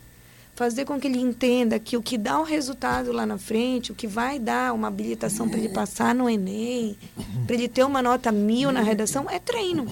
fazer 0.56 0.84
com 0.84 0.98
que 0.98 1.06
ele 1.06 1.20
entenda 1.20 1.78
que 1.78 1.96
o 1.96 2.02
que 2.02 2.18
dá 2.18 2.40
o 2.40 2.42
resultado 2.42 3.12
lá 3.12 3.24
na 3.24 3.38
frente, 3.38 3.92
o 3.92 3.94
que 3.94 4.08
vai 4.08 4.40
dar 4.40 4.74
uma 4.74 4.88
habilitação 4.88 5.48
para 5.48 5.56
ele 5.56 5.68
passar 5.68 6.12
no 6.12 6.28
Enem, 6.28 6.98
para 7.46 7.54
ele 7.54 7.68
ter 7.68 7.84
uma 7.84 8.02
nota 8.02 8.32
mil 8.32 8.72
na 8.72 8.80
redação, 8.80 9.30
é 9.30 9.38
treino. 9.38 9.86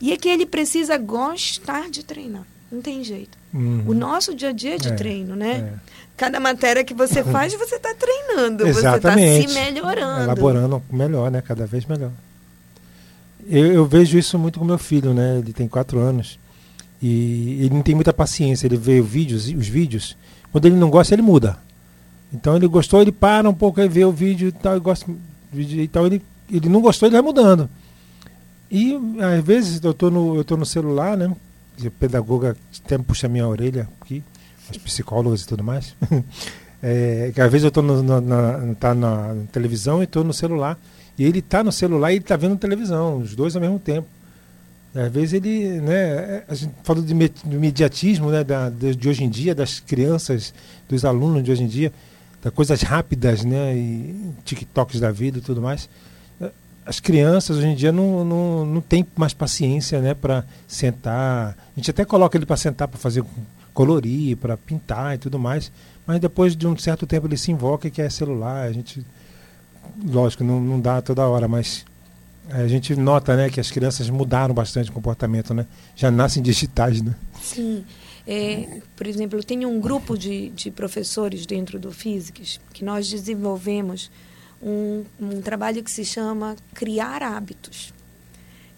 E 0.00 0.12
é 0.12 0.16
que 0.16 0.28
ele 0.28 0.44
precisa 0.44 0.98
gostar 0.98 1.88
de 1.88 2.04
treinar. 2.04 2.44
Não 2.70 2.82
tem 2.82 3.04
jeito. 3.04 3.38
Uhum. 3.54 3.84
O 3.86 3.94
nosso 3.94 4.34
dia 4.34 4.48
a 4.48 4.52
dia 4.52 4.74
é 4.74 4.78
de 4.78 4.88
É, 4.88 4.92
treino, 4.96 5.36
né? 5.36 5.72
é. 5.72 5.96
Cada 6.16 6.40
matéria 6.40 6.84
que 6.84 6.94
você 6.94 7.22
faz, 7.24 7.54
você 7.54 7.76
está 7.76 7.94
treinando, 7.94 8.64
você 8.64 8.78
está 8.78 8.96
Exatamente. 8.96 9.48
se 9.48 9.54
melhorando. 9.54 10.22
Elaborando 10.22 10.82
melhor, 10.90 11.30
né? 11.30 11.42
Cada 11.42 11.66
vez 11.66 11.84
melhor. 11.84 12.10
Eu, 13.48 13.66
eu 13.72 13.86
vejo 13.86 14.18
isso 14.18 14.38
muito 14.38 14.58
com 14.58 14.64
meu 14.64 14.78
filho, 14.78 15.12
né? 15.14 15.38
Ele 15.38 15.52
tem 15.52 15.68
quatro 15.68 15.98
anos. 15.98 16.38
E 17.00 17.58
ele 17.60 17.74
não 17.74 17.82
tem 17.82 17.94
muita 17.94 18.12
paciência. 18.12 18.66
Ele 18.66 18.76
vê 18.76 19.00
os 19.00 19.08
vídeos, 19.08 19.46
os 19.46 19.68
vídeos. 19.68 20.16
Quando 20.50 20.66
ele 20.66 20.76
não 20.76 20.90
gosta, 20.90 21.14
ele 21.14 21.22
muda. 21.22 21.58
Então 22.32 22.56
ele 22.56 22.66
gostou, 22.66 23.00
ele 23.00 23.12
para 23.12 23.48
um 23.48 23.54
pouco, 23.54 23.80
aí 23.80 23.88
vê 23.88 24.04
o 24.04 24.12
vídeo 24.12 24.48
e 24.48 24.52
tal, 24.52 24.76
e 24.76 24.80
gosta 24.80 25.06
vídeo, 25.52 25.82
então 25.82 26.06
ele, 26.06 26.22
ele 26.50 26.68
não 26.68 26.80
gostou, 26.80 27.06
ele 27.08 27.14
vai 27.14 27.22
mudando. 27.22 27.68
E 28.70 28.98
às 29.20 29.44
vezes 29.44 29.82
eu 29.82 29.94
tô 29.94 30.10
no, 30.10 30.36
eu 30.36 30.44
tô 30.44 30.56
no 30.56 30.66
celular, 30.66 31.16
né? 31.16 31.34
E 31.82 31.86
a 31.86 31.90
pedagoga 31.90 32.56
até 32.84 32.98
puxa 32.98 33.26
a 33.26 33.30
minha 33.30 33.46
orelha 33.46 33.88
aqui, 34.00 34.22
as 34.70 34.76
psicólogas 34.78 35.42
e 35.42 35.46
tudo 35.46 35.62
mais. 35.64 35.94
É, 36.82 37.32
que 37.34 37.40
às 37.40 37.50
vezes 37.50 37.64
eu 37.64 37.68
estou 37.68 37.82
na, 37.82 38.20
na, 38.20 38.74
tá 38.78 38.94
na 38.94 39.34
televisão 39.50 40.02
e 40.02 40.04
estou 40.04 40.22
no 40.22 40.32
celular. 40.32 40.78
E 41.18 41.24
ele 41.24 41.38
está 41.38 41.64
no 41.64 41.72
celular 41.72 42.12
e 42.12 42.16
ele 42.16 42.22
está 42.22 42.36
vendo 42.36 42.54
televisão, 42.56 43.16
os 43.18 43.34
dois 43.34 43.56
ao 43.56 43.62
mesmo 43.62 43.78
tempo. 43.78 44.06
Às 44.94 45.10
vezes 45.10 45.32
ele, 45.32 45.80
né, 45.80 46.44
a 46.46 46.54
gente 46.54 46.72
fala 46.84 47.00
de 47.00 47.14
me- 47.14 47.32
do 47.44 47.56
imediatismo 47.56 48.30
né, 48.30 48.44
da, 48.44 48.68
de, 48.68 49.08
hoje 49.08 49.24
em 49.24 49.28
dia, 49.28 49.54
das 49.54 49.80
crianças, 49.80 50.52
dos 50.88 51.04
alunos 51.04 51.42
de 51.42 51.50
hoje 51.50 51.62
em 51.64 51.66
dia, 51.66 51.92
das 52.42 52.52
coisas 52.52 52.82
rápidas, 52.82 53.42
né, 53.42 53.74
e 53.74 54.30
TikToks 54.44 55.00
da 55.00 55.10
vida 55.10 55.38
e 55.38 55.40
tudo 55.40 55.60
mais. 55.62 55.88
Eh, 56.40 56.50
As 56.84 57.00
crianças 57.00 57.56
hoje 57.56 57.68
em 57.68 57.74
dia 57.74 57.90
não, 57.90 58.24
não, 58.24 58.66
não 58.66 58.80
têm 58.82 59.04
mais 59.16 59.32
paciência 59.32 60.00
né, 60.00 60.12
para 60.14 60.44
sentar. 60.68 61.56
A 61.74 61.80
gente 61.80 61.90
até 61.90 62.04
coloca 62.04 62.36
ele 62.36 62.46
para 62.46 62.56
sentar 62.58 62.86
para 62.86 62.98
fazer 62.98 63.24
colorir, 63.76 64.38
para 64.38 64.56
pintar 64.56 65.14
e 65.14 65.18
tudo 65.18 65.38
mais, 65.38 65.70
mas 66.06 66.18
depois 66.18 66.56
de 66.56 66.66
um 66.66 66.74
certo 66.78 67.06
tempo 67.06 67.26
ele 67.26 67.36
se 67.36 67.52
invoca 67.52 67.86
e 67.86 67.90
quer 67.90 68.10
celular. 68.10 68.66
A 68.66 68.72
gente, 68.72 69.04
lógico, 70.02 70.42
não, 70.42 70.58
não 70.58 70.80
dá 70.80 71.02
toda 71.02 71.28
hora, 71.28 71.46
mas 71.46 71.84
a 72.48 72.66
gente 72.66 72.96
nota 72.96 73.36
né, 73.36 73.50
que 73.50 73.60
as 73.60 73.70
crianças 73.70 74.08
mudaram 74.08 74.54
bastante 74.54 74.88
o 74.88 74.92
comportamento, 74.94 75.52
né? 75.52 75.66
Já 75.94 76.10
nascem 76.10 76.42
digitais, 76.42 77.02
né? 77.02 77.14
Sim. 77.42 77.84
É, 78.26 78.80
por 78.96 79.06
exemplo, 79.06 79.38
eu 79.38 79.44
tenho 79.44 79.68
um 79.68 79.78
grupo 79.78 80.16
de, 80.16 80.48
de 80.50 80.70
professores 80.70 81.44
dentro 81.44 81.78
do 81.78 81.92
Physics 81.92 82.58
que 82.72 82.82
nós 82.82 83.08
desenvolvemos 83.08 84.10
um, 84.60 85.04
um 85.20 85.42
trabalho 85.42 85.84
que 85.84 85.90
se 85.90 86.04
chama 86.04 86.56
Criar 86.72 87.22
Hábitos. 87.22 87.92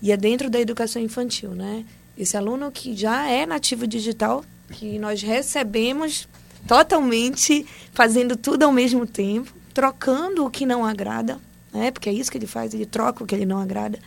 E 0.03 0.11
é 0.11 0.17
dentro 0.17 0.51
da 0.51 0.59
educação 0.61 1.01
infantil, 1.01 1.51
né? 1.51 1.85
Esse 2.17 2.37
aluno 2.37 2.73
que 2.73 2.97
já 2.97 3.31
é 3.31 3.47
nativo 3.47 3.87
digital, 3.87 4.45
que 4.73 4.99
nós 4.99 5.23
recebemos 5.23 6.29
totalmente 6.67 7.67
fazendo 7.93 8.37
tudo 8.37 8.65
ao 8.65 8.73
mesmo 8.73 9.07
tempo, 9.07 9.53
trocando 9.73 10.45
o 10.45 10.51
que 10.51 10.67
não 10.67 10.85
agrada, 10.85 11.39
né? 11.73 11.91
Porque 11.91 12.09
é 12.09 12.13
isso 12.13 12.31
que 12.31 12.39
ele 12.39 12.47
faz, 12.47 12.75
ele 12.75 12.87
troca 12.87 13.23
o 13.25 13.27
que 13.27 13.35
ele 13.35 13.47
não 13.47 13.59
agrada. 13.59 13.99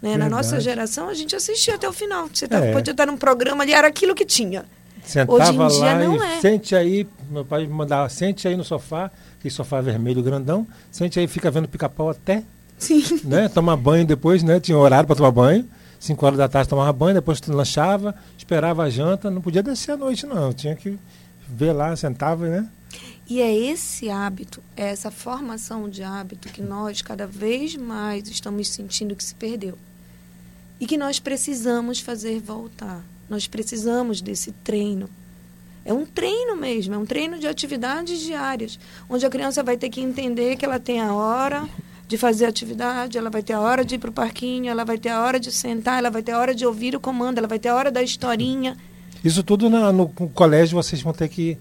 Né? 0.00 0.16
Na 0.16 0.28
nossa 0.28 0.58
geração, 0.60 1.08
a 1.08 1.14
gente 1.14 1.34
assistia 1.36 1.76
até 1.76 1.88
o 1.88 1.92
final. 1.92 2.28
Você 2.32 2.48
tá, 2.48 2.58
É. 2.58 2.72
podia 2.72 2.90
estar 2.90 3.06
num 3.06 3.16
programa 3.16 3.62
ali, 3.62 3.72
era 3.72 3.86
aquilo 3.86 4.14
que 4.14 4.24
tinha. 4.24 4.64
Sentava 5.04 5.32
Hoje 5.32 5.52
em 5.52 5.68
dia 5.80 5.94
não 6.08 6.22
é. 6.22 6.40
sente 6.40 6.74
aí, 6.76 7.06
meu 7.30 7.44
pai 7.44 7.66
me 7.66 7.72
mandava, 7.72 8.08
sente 8.08 8.46
aí 8.46 8.56
no 8.56 8.64
sofá, 8.64 9.10
aquele 9.38 9.52
sofá 9.52 9.80
vermelho 9.80 10.22
grandão, 10.22 10.66
sente 10.90 11.18
aí, 11.18 11.26
fica 11.26 11.50
vendo 11.50 11.68
pica-pau 11.68 12.10
até, 12.10 12.42
Sim. 12.78 13.20
né? 13.24 13.48
Tomar 13.48 13.76
banho 13.76 14.04
depois, 14.04 14.42
né? 14.42 14.58
Tinha 14.60 14.76
horário 14.78 15.06
para 15.06 15.16
tomar 15.16 15.30
banho. 15.32 15.68
5 16.02 16.26
horas 16.26 16.36
da 16.36 16.48
tarde 16.48 16.68
tomava 16.68 16.92
banho, 16.92 17.14
depois 17.14 17.40
lanchava, 17.42 18.12
esperava 18.36 18.82
a 18.82 18.90
janta, 18.90 19.30
não 19.30 19.40
podia 19.40 19.62
descer 19.62 19.92
à 19.92 19.96
noite, 19.96 20.26
não. 20.26 20.52
Tinha 20.52 20.74
que 20.74 20.98
ver 21.48 21.72
lá, 21.72 21.94
sentava, 21.94 22.48
né? 22.48 22.68
E 23.30 23.40
é 23.40 23.56
esse 23.56 24.10
hábito, 24.10 24.60
é 24.76 24.90
essa 24.90 25.12
formação 25.12 25.88
de 25.88 26.02
hábito 26.02 26.48
que 26.48 26.60
nós 26.60 27.02
cada 27.02 27.24
vez 27.24 27.76
mais 27.76 28.28
estamos 28.28 28.68
sentindo 28.68 29.14
que 29.14 29.22
se 29.22 29.32
perdeu. 29.36 29.78
E 30.80 30.88
que 30.88 30.98
nós 30.98 31.20
precisamos 31.20 32.00
fazer 32.00 32.40
voltar. 32.40 33.04
Nós 33.30 33.46
precisamos 33.46 34.20
desse 34.20 34.50
treino. 34.50 35.08
É 35.84 35.92
um 35.92 36.04
treino 36.04 36.56
mesmo, 36.56 36.96
é 36.96 36.98
um 36.98 37.06
treino 37.06 37.38
de 37.38 37.46
atividades 37.46 38.18
diárias, 38.18 38.76
onde 39.08 39.24
a 39.24 39.30
criança 39.30 39.62
vai 39.62 39.76
ter 39.76 39.88
que 39.88 40.00
entender 40.00 40.56
que 40.56 40.64
ela 40.64 40.80
tem 40.80 41.00
a 41.00 41.14
hora 41.14 41.68
de 42.12 42.18
fazer 42.18 42.44
atividade, 42.44 43.16
ela 43.16 43.30
vai 43.30 43.42
ter 43.42 43.54
a 43.54 43.60
hora 43.60 43.82
de 43.82 43.94
ir 43.94 43.98
para 43.98 44.10
o 44.10 44.12
parquinho, 44.12 44.70
ela 44.70 44.84
vai 44.84 44.98
ter 44.98 45.08
a 45.08 45.22
hora 45.22 45.40
de 45.40 45.50
sentar, 45.50 45.98
ela 45.98 46.10
vai 46.10 46.22
ter 46.22 46.32
a 46.32 46.38
hora 46.38 46.54
de 46.54 46.66
ouvir 46.66 46.94
o 46.94 47.00
comando, 47.00 47.38
ela 47.38 47.48
vai 47.48 47.58
ter 47.58 47.70
a 47.70 47.74
hora 47.74 47.90
da 47.90 48.02
historinha. 48.02 48.76
Isso 49.24 49.42
tudo 49.42 49.70
na- 49.70 49.90
no, 49.90 50.06
colégio 50.10 50.74
vocês 50.76 51.00
vão 51.00 51.14
ter 51.14 51.28
que 51.30 51.56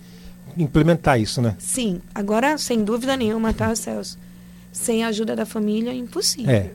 implementar 0.58 1.18
isso, 1.22 1.42
né? 1.42 1.56
Sim, 1.58 2.02
agora 2.14 2.58
sem 2.58 2.84
dúvida 2.84 3.16
nenhuma, 3.16 3.54
tá, 3.54 3.74
Celso? 3.76 4.20
Sem 4.74 5.06
a 5.06 5.08
ajuda 5.08 5.38
da 5.38 5.46
família 5.46 5.92
é 5.92 5.96
impossível. 5.96 6.52
É. 6.54 6.72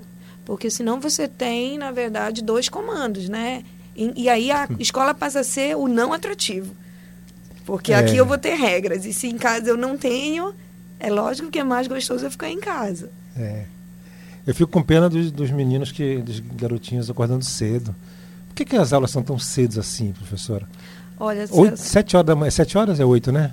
Porque 0.46 0.70
senão 0.70 0.98
você 0.98 1.28
tem, 1.28 1.76
na 1.76 1.90
verdade, 1.90 2.42
dois 2.42 2.70
comandos, 2.70 3.28
né? 3.28 3.62
E, 3.94 4.22
e 4.24 4.28
aí 4.30 4.50
a 4.50 4.66
escola 4.78 5.12
passa 5.12 5.40
a 5.40 5.44
ser 5.44 5.76
o 5.76 5.86
não 5.86 6.14
atrativo. 6.14 6.74
Porque 7.66 7.92
É. 7.92 7.96
aqui 7.96 8.16
eu 8.16 8.24
vou 8.24 8.38
ter 8.38 8.54
regras. 8.54 9.04
E 9.04 9.12
se 9.12 9.26
em 9.26 9.36
casa 9.36 9.68
eu 9.68 9.76
não 9.76 9.98
tenho, 9.98 10.54
é 10.98 11.10
lógico 11.10 11.50
que 11.50 11.58
é 11.58 11.64
mais 11.64 11.86
gostoso 11.86 12.24
eu 12.24 12.30
ficar 12.30 12.48
em 12.48 12.58
casa. 12.60 13.10
É. 13.38 13.64
Eu 14.46 14.54
fico 14.54 14.70
com 14.70 14.82
pena 14.82 15.08
dos, 15.08 15.32
dos 15.32 15.50
meninos, 15.50 15.90
que, 15.90 16.18
dos 16.18 16.40
garotinhos 16.40 17.10
acordando 17.10 17.44
cedo. 17.44 17.94
Por 18.48 18.54
que, 18.54 18.64
que 18.64 18.76
as 18.76 18.92
aulas 18.92 19.10
são 19.10 19.22
tão 19.22 19.38
cedo 19.38 19.80
assim, 19.80 20.12
professora? 20.12 20.66
Olha, 21.18 21.40
Oito, 21.50 21.76
Celso, 21.76 21.82
sete 21.82 22.16
horas 22.16 22.26
da 22.26 22.36
manhã. 22.36 22.50
Sete 22.50 22.78
horas 22.78 23.00
é 23.00 23.04
oito, 23.04 23.32
né? 23.32 23.52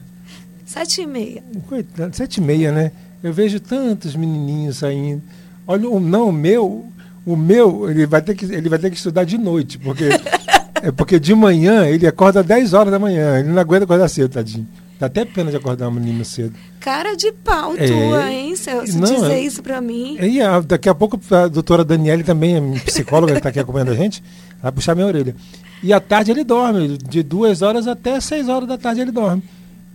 sete 0.65 1.01
e 1.01 1.07
meia. 1.07 1.43
Coitado, 1.67 2.15
Sete 2.15 2.37
e 2.37 2.41
meia, 2.41 2.71
né? 2.71 2.91
Eu 3.21 3.33
vejo 3.33 3.59
tantos 3.59 4.15
menininhos 4.15 4.77
saindo. 4.77 5.21
Olha, 5.65 5.89
o, 5.89 5.99
não, 5.99 6.29
o 6.29 6.33
meu, 6.33 6.85
o 7.25 7.35
meu, 7.35 7.89
ele 7.89 8.05
vai 8.05 8.21
ter 8.21 8.35
que, 8.35 8.45
ele 8.45 8.67
vai 8.67 8.79
ter 8.79 8.89
que 8.89 8.97
estudar 8.97 9.23
de 9.23 9.37
noite, 9.37 9.77
porque 9.77 10.09
é 10.81 10.91
porque 10.91 11.19
de 11.19 11.33
manhã 11.33 11.85
ele 11.85 12.05
acorda 12.05 12.43
10 12.43 12.73
horas 12.73 12.91
da 12.91 12.99
manhã, 12.99 13.39
ele 13.39 13.49
não 13.49 13.59
aguenta 13.59 13.85
acordar 13.85 14.09
cedo, 14.09 14.31
tadinho. 14.31 14.67
Dá 15.03 15.07
até 15.07 15.25
pena 15.25 15.51
de 15.51 15.57
acordar 15.57 15.89
um 15.89 15.91
menino 15.91 16.23
cedo. 16.23 16.53
Cara 16.79 17.13
de 17.17 17.29
pau 17.33 17.75
É. 17.75 17.87
tua, 17.87 18.31
hein, 18.31 18.55
Celso? 18.55 18.97
Não, 18.97 19.13
Dizer 19.13 19.33
é- 19.33 19.39
isso 19.41 19.61
pra 19.61 19.81
mim. 19.81 20.17
E 20.21 20.41
a- 20.41 20.61
daqui 20.61 20.87
a 20.87 20.95
pouco 20.95 21.19
a 21.29 21.47
doutora 21.49 21.83
Daniele 21.83 22.23
também, 22.23 22.55
é 22.55 22.79
psicóloga, 22.79 23.33
que 23.33 23.39
está 23.39 23.49
aqui 23.49 23.59
acompanhando 23.59 23.91
a 23.91 23.95
gente, 23.95 24.23
vai 24.61 24.71
puxar 24.71 24.95
minha 24.95 25.05
orelha. 25.05 25.35
E 25.83 25.91
à 25.91 25.99
tarde 25.99 26.31
ele 26.31 26.45
dorme, 26.45 26.97
de 26.97 27.21
duas 27.21 27.61
horas 27.61 27.85
até 27.85 28.17
seis 28.21 28.47
horas 28.47 28.65
da 28.65 28.77
tarde 28.77 29.01
ele 29.01 29.11
dorme. 29.11 29.43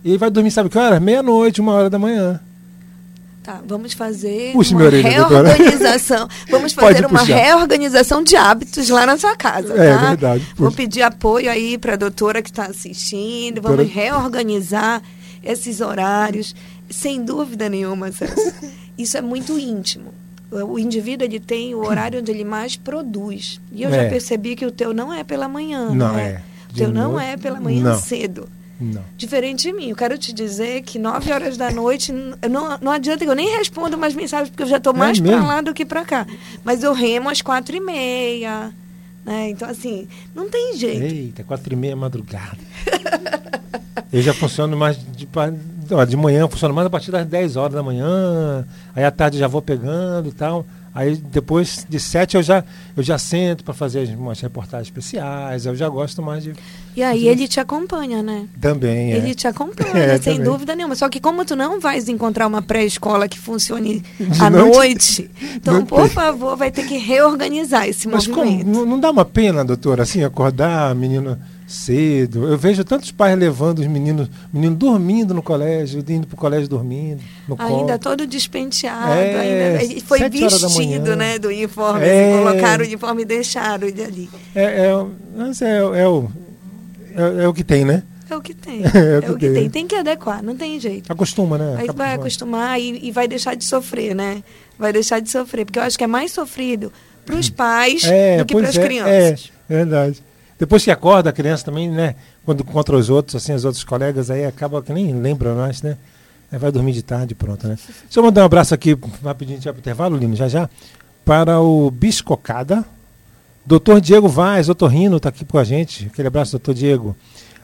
E 0.05 0.15
vai 0.15 0.29
dormir, 0.29 0.51
sabe 0.51 0.69
que 0.69 0.77
hora? 0.77 0.99
Meia-noite, 0.99 1.59
uma 1.59 1.73
hora 1.73 1.89
da 1.89 1.97
manhã. 1.97 2.39
Tá, 3.49 3.63
vamos 3.65 3.93
fazer 3.93 4.51
Puxe 4.53 4.75
uma 4.75 4.87
reorganização. 4.89 6.27
Vamos 6.51 6.71
Pode 6.75 6.93
fazer 6.97 7.05
uma 7.07 7.21
puxar. 7.21 7.35
reorganização 7.35 8.23
de 8.23 8.35
hábitos 8.35 8.89
lá 8.89 9.07
na 9.07 9.17
sua 9.17 9.35
casa, 9.35 9.73
É, 9.73 9.91
tá? 9.95 10.07
verdade. 10.09 10.47
Vou 10.55 10.67
Puxa. 10.67 10.77
pedir 10.77 11.01
apoio 11.01 11.49
aí 11.49 11.75
para 11.75 11.93
a 11.93 11.95
doutora 11.95 12.43
que 12.43 12.51
está 12.51 12.65
assistindo. 12.67 13.59
Vamos 13.59 13.77
Doutora. 13.77 14.01
reorganizar 14.03 15.01
esses 15.43 15.81
horários. 15.81 16.55
Sem 16.91 17.23
dúvida 17.25 17.67
nenhuma, 17.69 18.11
Celso. 18.11 18.53
Isso 18.95 19.17
é 19.17 19.21
muito 19.21 19.57
íntimo. 19.57 20.13
O 20.51 20.77
indivíduo 20.77 21.25
ele 21.25 21.39
tem 21.39 21.73
o 21.73 21.79
horário 21.83 22.19
onde 22.19 22.31
ele 22.31 22.43
mais 22.45 22.75
produz. 22.75 23.59
E 23.71 23.81
eu 23.81 23.89
É. 23.91 24.03
já 24.03 24.09
percebi 24.11 24.55
que 24.55 24.65
o 24.65 24.71
teu 24.71 24.93
não 24.93 25.11
é 25.11 25.23
pela 25.23 25.47
manhã. 25.47 25.89
Não 25.89 26.13
né? 26.13 26.41
é. 26.69 26.71
O 26.71 26.75
teu 26.75 26.91
não 26.91 27.19
é 27.19 27.35
pela 27.35 27.59
manhã 27.59 27.81
não. 27.81 27.99
cedo. 27.99 28.47
Não. 28.79 29.03
Diferente 29.17 29.63
de 29.63 29.73
mim. 29.73 29.89
Eu 29.89 29.95
quero 29.95 30.17
te 30.17 30.31
dizer 30.31 30.81
que 30.83 30.97
9 30.97 31.31
horas 31.33 31.57
da 31.57 31.69
noite, 31.69 32.11
não, 32.13 32.77
não 32.81 32.91
adianta 32.91 33.25
que 33.25 33.29
eu 33.29 33.35
nem 33.35 33.57
respondo 33.57 33.97
mais 33.97 34.15
mensagens, 34.15 34.49
porque 34.49 34.63
eu 34.63 34.67
já 34.67 34.77
estou 34.77 34.93
É 34.93 34.97
mais 34.97 35.19
para 35.19 35.31
mesmo? 35.31 35.47
lá 35.47 35.61
do 35.61 35.73
que 35.73 35.85
para 35.85 36.05
cá. 36.05 36.25
Mas 36.63 36.81
eu 36.83 36.93
remo 36.93 37.29
às 37.29 37.41
quatro 37.41 37.75
e 37.75 37.79
meia. 37.79 38.71
Né? 39.25 39.49
Então, 39.49 39.69
assim, 39.69 40.07
não 40.33 40.49
tem 40.49 40.77
jeito. 40.77 41.03
Eita, 41.03 41.43
quatro 41.43 41.73
e 41.73 41.75
meia 41.75 41.95
madrugada. 41.95 42.57
Eu 44.11 44.23
já 44.23 44.33
funciono 44.33 44.75
mais 44.75 44.97
de, 44.97 45.27
de 46.07 46.17
manhã, 46.17 46.47
funciono 46.47 46.73
mais 46.73 46.87
a 46.87 46.89
partir 46.89 47.11
das 47.11 47.27
10 47.27 47.55
horas 47.57 47.75
da 47.75 47.83
manhã. 47.83 48.65
Aí 48.95 49.03
à 49.03 49.11
tarde 49.11 49.37
já 49.37 49.47
vou 49.47 49.61
pegando 49.61 50.29
e 50.29 50.31
tal. 50.31 50.65
Aí 50.99 51.15
depois 51.15 51.85
de 51.87 51.97
sete 51.97 52.35
eu 52.35 52.43
já, 52.43 52.61
eu 52.97 53.01
já 53.01 53.17
sento 53.17 53.63
para 53.63 53.73
fazer 53.73 54.01
as- 54.01 54.09
umas 54.09 54.39
reportagens 54.41 54.87
especiais. 54.87 55.65
Eu 55.65 55.73
já 55.75 55.87
gosto 55.87 56.21
mais 56.21 56.43
de. 56.43 56.53
E 56.95 57.01
aí 57.01 57.27
ele 57.27 57.47
te 57.47 57.57
acompanha, 57.59 58.21
né? 58.21 58.47
Também, 58.59 59.13
é. 59.13 59.17
Ele 59.17 59.33
te 59.33 59.47
acompanha, 59.47 59.93
É, 59.95 60.17
sem 60.17 60.33
também. 60.33 60.43
dúvida 60.51 60.75
nenhuma. 60.75 60.95
Só 60.95 61.07
que 61.07 61.21
como 61.21 61.45
tu 61.45 61.55
não 61.55 61.79
vais 61.79 62.09
encontrar 62.09 62.47
uma 62.47 62.61
pré-escola 62.61 63.29
que 63.29 63.39
funcione 63.39 64.03
De 64.19 64.41
à 64.43 64.49
noite? 64.49 64.75
noite, 64.75 65.31
então, 65.55 65.85
por 65.85 66.01
tem. 66.01 66.09
favor, 66.09 66.57
vai 66.57 66.69
ter 66.69 66.85
que 66.85 66.97
reorganizar 66.97 67.87
esse 67.87 68.07
Mas 68.07 68.27
como, 68.27 68.43
movimento. 68.43 68.67
não, 68.67 68.85
não 68.85 68.99
dá 68.99 69.09
uma 69.09 69.23
pena, 69.23 69.63
doutora, 69.63 70.03
assim, 70.03 70.23
acordar 70.23 70.93
menino 70.95 71.39
cedo? 71.69 72.47
Eu 72.47 72.57
vejo 72.57 72.83
tantos 72.83 73.11
pais 73.11 73.37
levando 73.37 73.79
os 73.79 73.87
meninos, 73.87 74.27
menino 74.51 74.75
dormindo 74.75 75.33
no 75.33 75.41
colégio, 75.41 76.03
indo 76.09 76.27
pro 76.27 76.35
colégio 76.35 76.67
dormindo, 76.67 77.21
no 77.47 77.55
Ainda 77.59 77.99
colo. 77.99 77.99
todo 77.99 78.25
despenteado, 78.27 79.13
É, 79.13 79.39
ainda 79.77 79.83
e 79.83 80.01
foi 80.01 80.27
vestido, 80.27 81.15
né, 81.15 81.37
do 81.37 81.49
uniforme, 81.49 82.05
É. 82.05 82.37
colocaram 82.37 82.83
o 82.83 82.87
uniforme 82.87 83.21
e 83.21 83.25
deixaram 83.25 83.87
ele 83.87 84.03
ali. 84.03 84.29
É, 84.55 84.63
é, 84.63 84.85
é, 84.87 86.01
é 86.01 86.07
o, 86.07 86.29
é, 87.15 87.43
é 87.43 87.47
o 87.47 87.53
que 87.53 87.63
tem, 87.63 87.85
né? 87.85 88.03
É 88.29 88.35
o 88.35 88.41
que 88.41 88.53
tem. 88.53 88.81
É 88.93 89.19
o 89.19 89.25
É 89.25 89.31
o 89.31 89.37
que 89.37 89.45
tem. 89.47 89.53
tem. 89.53 89.69
Tem 89.69 89.87
que 89.87 89.95
adequar, 89.95 90.43
não 90.43 90.55
tem 90.55 90.79
jeito. 90.79 91.11
Acostuma, 91.11 91.57
né? 91.57 91.75
Aí 91.79 91.87
vai 91.95 92.13
acostumar 92.13 92.79
e, 92.79 93.07
e 93.07 93.11
vai 93.11 93.27
deixar 93.27 93.55
de 93.55 93.65
sofrer, 93.65 94.15
né? 94.15 94.43
Vai 94.77 94.93
deixar 94.93 95.19
de 95.19 95.29
sofrer, 95.29 95.65
porque 95.65 95.79
eu 95.79 95.83
acho 95.83 95.97
que 95.97 96.03
é 96.03 96.07
mais 96.07 96.31
sofrido 96.31 96.91
para 97.25 97.35
os 97.35 97.49
pais 97.49 98.01
do 98.03 98.45
que 98.45 98.55
para 98.55 98.69
as 98.69 98.77
é, 98.77 98.83
crianças. 98.83 99.51
É, 99.69 99.75
verdade. 99.75 100.23
Depois 100.59 100.83
que 100.83 100.91
acorda 100.91 101.29
a 101.29 101.33
criança 101.33 101.63
também, 101.63 101.89
né? 101.89 102.15
Quando 102.45 102.65
contra 102.65 102.95
os 102.97 103.09
outros, 103.09 103.37
assim, 103.37 103.53
os 103.53 103.63
outros 103.63 103.85
colegas, 103.85 104.29
aí 104.29 104.45
acaba 104.45 104.81
que 104.83 104.91
nem 104.91 105.13
lembra 105.13 105.55
mais, 105.55 105.81
né? 105.81 105.97
Aí 106.51 106.59
vai 106.59 106.69
dormir 106.69 106.91
de 106.91 107.01
tarde 107.01 107.33
pronto, 107.33 107.65
né? 107.65 107.77
Deixa 108.03 108.19
eu 108.19 108.23
mandar 108.23 108.41
um 108.41 108.45
abraço 108.45 108.73
aqui, 108.73 108.97
rapidinho, 109.23 109.61
já 109.61 109.71
pro 109.71 109.79
intervalo, 109.79 110.17
Lino, 110.17 110.35
já 110.35 110.49
já, 110.49 110.69
para 111.23 111.61
o 111.61 111.89
Biscocada. 111.89 112.83
Doutor 113.65 114.01
Diego 114.01 114.27
Vaz, 114.27 114.67
Otorrino, 114.67 115.17
está 115.17 115.29
aqui 115.29 115.45
com 115.45 115.57
a 115.57 115.63
gente. 115.63 116.07
Aquele 116.07 116.27
abraço, 116.27 116.51
doutor 116.51 116.73
Diego. 116.73 117.15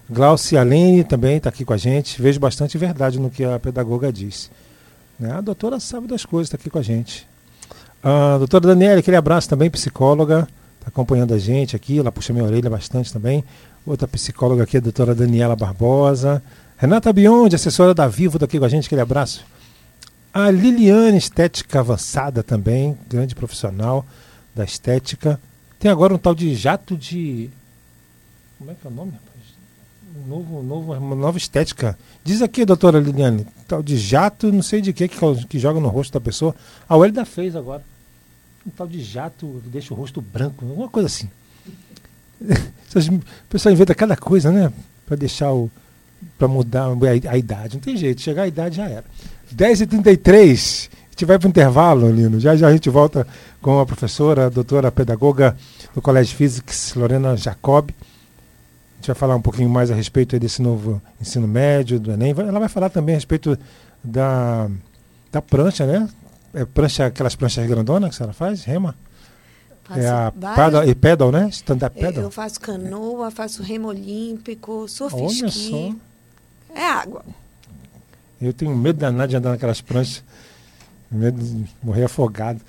Glaucia 0.10 0.60
Alene 0.62 1.03
também 1.03 1.38
está 1.38 1.49
aqui 1.49 1.65
com 1.65 1.73
a 1.73 1.77
gente. 1.77 2.21
Vejo 2.21 2.39
bastante 2.39 2.77
verdade 2.77 3.19
no 3.19 3.29
que 3.29 3.43
a 3.43 3.60
pedagoga 3.60 4.13
diz. 4.13 4.51
Né? 5.19 5.31
A 5.31 5.41
doutora 5.41 5.79
sabe 5.79 6.08
das 6.08 6.23
coisas, 6.23 6.47
está 6.47 6.58
aqui 6.58 6.69
com 6.69 6.77
a 6.77 6.84
gente. 6.84 7.27
A 8.03 8.38
doutora 8.38 8.67
Daniela, 8.67 8.99
aquele 8.99 9.17
abraço 9.17 9.49
também, 9.49 9.69
psicóloga, 9.69 10.47
está 10.86 10.89
acompanhando 10.89 11.34
a 11.34 11.39
gente 11.39 11.76
aqui, 11.76 12.00
ela 12.00 12.12
puxa 12.12 12.32
minha 12.32 12.45
orelha 12.45 12.69
bastante 12.69 13.12
também. 13.12 13.43
Outra 13.86 14.08
psicóloga 14.08 14.63
aqui, 14.63 14.78
a 14.78 14.80
doutora 14.80 15.15
Daniela 15.15 15.56
Barbosa. 15.56 16.41
Renata 16.78 17.12
Biondi, 17.12 17.56
assessora 17.56 17.93
da 17.93 18.08
Vivo, 18.08 18.38
está 18.38 18.45
aqui 18.45 18.60
com 18.60 18.65
a 18.65 18.69
gente, 18.69 18.86
aquele 18.86 19.02
abraço. 19.02 19.43
A 20.34 20.52
Liliane, 20.52 21.17
estética 21.17 21.80
avançada 21.80 22.43
também, 22.43 22.98
grande 23.10 23.34
profissional 23.34 24.06
da 24.54 24.63
estética. 24.63 25.39
Tem 25.80 25.89
agora 25.89 26.13
um 26.13 26.17
tal 26.17 26.36
de 26.36 26.54
jato 26.54 26.98
de. 26.98 27.50
Como 28.60 28.71
é 28.71 28.74
que 28.74 28.86
é 28.86 28.89
o 28.89 28.93
nome, 28.93 29.12
rapaz? 29.12 29.36
Novo, 30.28 30.62
novo, 30.62 30.93
uma 30.93 31.15
nova 31.15 31.38
estética. 31.38 31.98
Diz 32.24 32.41
aqui, 32.41 32.65
doutora 32.65 33.00
Liliane, 33.00 33.45
tal 33.67 33.82
de 33.82 33.98
jato, 33.98 34.52
não 34.52 34.62
sei 34.62 34.82
de 34.82 34.93
que, 34.93 35.08
que, 35.08 35.45
que 35.48 35.60
joga 35.60 35.80
no 35.80 35.88
rosto 35.88 36.13
da 36.13 36.21
pessoa. 36.21 36.56
A 36.88 36.95
Welda 36.95 37.26
fez 37.26 37.56
agora. 37.56 37.84
Um 38.65 38.69
tal 38.71 38.88
de 38.88 39.04
jato 39.04 39.62
que 39.63 39.69
deixa 39.69 39.93
o 39.93 39.97
rosto 39.97 40.21
branco, 40.21 40.65
alguma 40.65 40.89
coisa 40.89 41.08
assim. 41.08 41.30
O 42.95 43.49
pessoal 43.49 43.73
inventa 43.73 43.93
cada 43.93 44.15
coisa, 44.15 44.54
né? 44.54 44.71
Para 45.06 45.17
deixar 45.17 45.51
o. 45.51 45.69
para 46.38 46.47
mudar 46.47 46.86
a, 46.86 47.32
a 47.32 47.38
idade. 47.38 47.75
Não 47.75 47.82
tem 47.82 47.97
jeito, 47.97 48.21
chegar 48.21 48.43
a 48.43 48.47
idade 48.47 48.78
já 48.78 48.88
era. 48.88 49.04
10h33, 49.54 50.89
a 50.89 51.12
gente 51.12 51.25
vai 51.25 51.38
para 51.38 51.47
o 51.47 51.49
intervalo, 51.49 52.10
Lino. 52.10 52.39
Já 52.39 52.56
já 52.56 52.69
a 52.69 52.71
gente 52.71 52.89
volta 52.89 53.28
com 53.62 53.80
a 53.80 53.86
professora, 53.86 54.45
a 54.45 54.49
doutora 54.49 54.91
pedagoga 54.91 55.58
do 55.93 56.01
Colégio 56.01 56.38
Physics, 56.38 56.93
Lorena 56.95 57.36
Jacob. 57.36 57.89
A 57.89 58.95
gente 58.97 59.08
vai 59.08 59.15
falar 59.15 59.36
um 59.36 59.41
pouquinho 59.41 59.69
mais 59.69 59.91
a 59.91 59.95
respeito 59.95 60.39
desse 60.39 60.62
novo 60.62 61.01
ensino 61.19 61.47
médio, 61.47 61.99
do 61.99 62.12
Enem. 62.12 62.34
Ela 62.38 62.60
vai 62.60 62.69
falar 62.69 62.89
também 62.89 63.15
a 63.15 63.17
respeito 63.17 63.58
da, 64.04 64.69
da 65.32 65.41
prancha, 65.41 65.86
né? 65.86 66.08
É 66.56 66.65
prancha, 66.65 67.06
aquelas 67.08 67.36
pranchas 67.36 67.68
grandonas 67.68 68.10
que 68.10 68.15
a 68.15 68.18
senhora 68.18 68.34
faz, 68.34 68.63
rema? 68.63 68.96
Faço 69.84 70.00
é 70.00 70.08
a 70.10 70.32
pedal, 70.32 70.84
e 70.89 70.96
pedal, 70.96 71.32
né? 71.32 71.48
Stand-up 71.52 71.96
Eu- 72.00 72.08
pedal. 72.08 72.24
Eu 72.24 72.32
faço 72.32 72.60
canoa, 72.60 73.30
faço 73.30 73.62
remo 73.62 73.89
olímpico, 73.89 74.88
surf 74.88 75.15
Olha 75.15 75.30
só. 75.30 75.46
ski. 75.48 75.96
É 76.74 76.84
água. 76.88 77.24
Eu 78.41 78.52
tenho 78.52 78.76
medo 78.76 78.98
danado 79.00 79.30
de 79.30 79.36
andar 79.36 79.52
naquelas 79.52 79.82
pranchas. 79.82 80.24
Medo 81.12 81.39
de 81.39 81.65
morrer 81.84 82.06
afogado. 82.06 82.60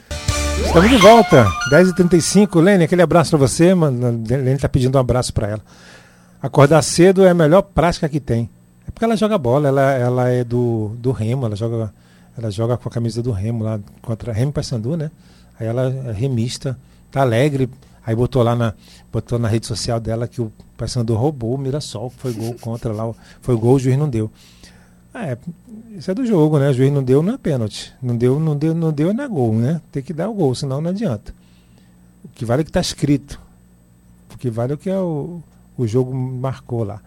Estamos 0.64 0.90
de 0.90 0.96
volta. 0.98 1.46
10h35. 1.70 2.60
Lene, 2.60 2.84
aquele 2.84 3.02
abraço 3.02 3.30
pra 3.30 3.38
você. 3.38 3.74
Mano. 3.74 4.22
Lene 4.28 4.58
tá 4.58 4.68
pedindo 4.68 4.96
um 4.96 5.00
abraço 5.00 5.32
pra 5.32 5.48
ela. 5.48 5.62
Acordar 6.40 6.82
cedo 6.82 7.24
é 7.24 7.30
a 7.30 7.34
melhor 7.34 7.62
prática 7.62 8.08
que 8.08 8.20
tem. 8.20 8.48
É 8.86 8.90
porque 8.90 9.04
ela 9.04 9.16
joga 9.16 9.36
bola, 9.38 9.68
ela, 9.68 9.92
ela 9.92 10.28
é 10.28 10.44
do, 10.44 10.92
do 10.98 11.10
Remo, 11.12 11.46
ela 11.46 11.56
joga, 11.56 11.92
ela 12.36 12.50
joga 12.50 12.76
com 12.76 12.88
a 12.88 12.92
camisa 12.92 13.22
do 13.22 13.32
Remo 13.32 13.64
lá 13.64 13.80
contra 14.02 14.32
Remo 14.32 14.52
Paysandu, 14.52 14.96
né? 14.96 15.10
Aí 15.58 15.66
ela 15.66 15.90
é 15.90 16.12
remista, 16.12 16.78
tá 17.10 17.22
alegre. 17.22 17.68
Aí 18.04 18.14
botou 18.14 18.42
lá 18.42 18.54
na, 18.54 18.74
botou 19.10 19.38
na 19.38 19.48
rede 19.48 19.66
social 19.66 19.98
dela 19.98 20.28
que 20.28 20.40
o 20.40 20.52
Paysandu 20.76 21.14
roubou 21.14 21.54
o 21.54 21.58
Mirassol, 21.58 22.10
que 22.10 22.18
foi 22.18 22.32
gol 22.32 22.54
contra 22.60 22.92
lá. 22.92 23.12
Foi 23.40 23.56
gol, 23.56 23.74
o 23.74 23.78
juiz 23.78 23.98
não 23.98 24.08
deu. 24.08 24.30
É, 25.14 25.38
isso 25.96 26.10
é 26.10 26.14
do 26.14 26.26
jogo, 26.26 26.58
né? 26.58 26.68
O 26.68 26.74
juiz 26.74 26.92
não 26.92 27.02
deu, 27.02 27.22
não 27.22 27.34
é 27.34 27.38
pênalti. 27.38 27.92
Não 28.02 28.16
deu, 28.16 28.38
não 28.38 28.54
deu, 28.54 28.74
não 28.74 28.92
deu, 28.92 29.14
não 29.14 29.24
é 29.24 29.28
gol, 29.28 29.54
né? 29.54 29.80
Tem 29.90 30.02
que 30.02 30.12
dar 30.12 30.28
o 30.28 30.34
gol, 30.34 30.54
senão 30.54 30.80
não 30.80 30.90
adianta. 30.90 31.34
O 32.22 32.28
que 32.28 32.44
vale 32.44 32.60
é 32.60 32.62
o 32.62 32.64
que 32.64 32.70
está 32.70 32.80
escrito. 32.80 33.40
O 34.34 34.36
que 34.36 34.50
vale 34.50 34.72
é 34.72 34.74
o 34.74 34.78
que 34.78 34.90
é 34.90 34.98
o, 34.98 35.42
o 35.76 35.86
jogo 35.86 36.14
marcou 36.14 36.84
lá. 36.84 37.00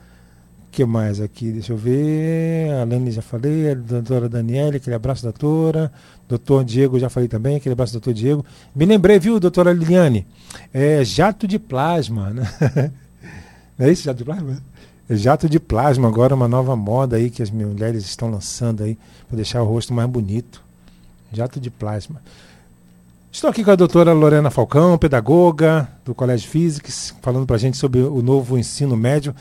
Que 0.71 0.85
mais 0.85 1.19
aqui? 1.19 1.51
Deixa 1.51 1.73
eu 1.73 1.77
ver. 1.77 2.71
A 2.73 2.83
Lene 2.83 3.11
já 3.11 3.21
falei, 3.21 3.71
a 3.71 3.73
doutora 3.73 4.29
Daniela, 4.29 4.75
aquele 4.75 4.95
abraço, 4.95 5.23
doutora. 5.23 5.91
Doutor 6.27 6.63
Diego, 6.63 6.99
já 6.99 7.09
falei 7.09 7.27
também, 7.27 7.55
aquele 7.55 7.73
abraço, 7.73 7.93
doutor 7.93 8.13
Diego. 8.13 8.45
Me 8.75 8.85
lembrei, 8.85 9.17
viu, 9.17 9.39
doutora 9.39 9.73
Liliane? 9.73 10.27
É 10.71 11.03
jato 11.03 11.47
de 11.47 11.57
plasma, 11.57 12.29
né? 12.29 12.91
Não 13.77 13.85
é 13.87 13.91
isso, 13.91 14.03
jato 14.03 14.19
de 14.19 14.25
plasma? 14.25 14.61
É 15.09 15.15
jato 15.15 15.49
de 15.49 15.59
plasma 15.59 16.07
agora, 16.07 16.35
uma 16.35 16.47
nova 16.47 16.75
moda 16.75 17.17
aí 17.17 17.31
que 17.31 17.41
as 17.41 17.49
mulheres 17.49 18.05
estão 18.05 18.29
lançando 18.29 18.83
aí 18.83 18.95
para 19.27 19.37
deixar 19.37 19.63
o 19.63 19.65
rosto 19.65 19.91
mais 19.91 20.07
bonito. 20.07 20.61
Jato 21.33 21.59
de 21.59 21.71
plasma. 21.71 22.21
Estou 23.31 23.49
aqui 23.49 23.63
com 23.63 23.71
a 23.71 23.75
doutora 23.75 24.13
Lorena 24.13 24.49
Falcão, 24.51 24.97
pedagoga 24.97 25.87
do 26.05 26.13
Colégio 26.13 26.49
Physics, 26.49 27.13
falando 27.21 27.45
para 27.45 27.55
a 27.55 27.59
gente 27.59 27.77
sobre 27.77 27.99
o 28.01 28.21
novo 28.21 28.57
ensino 28.57 28.95
médio. 28.95 29.35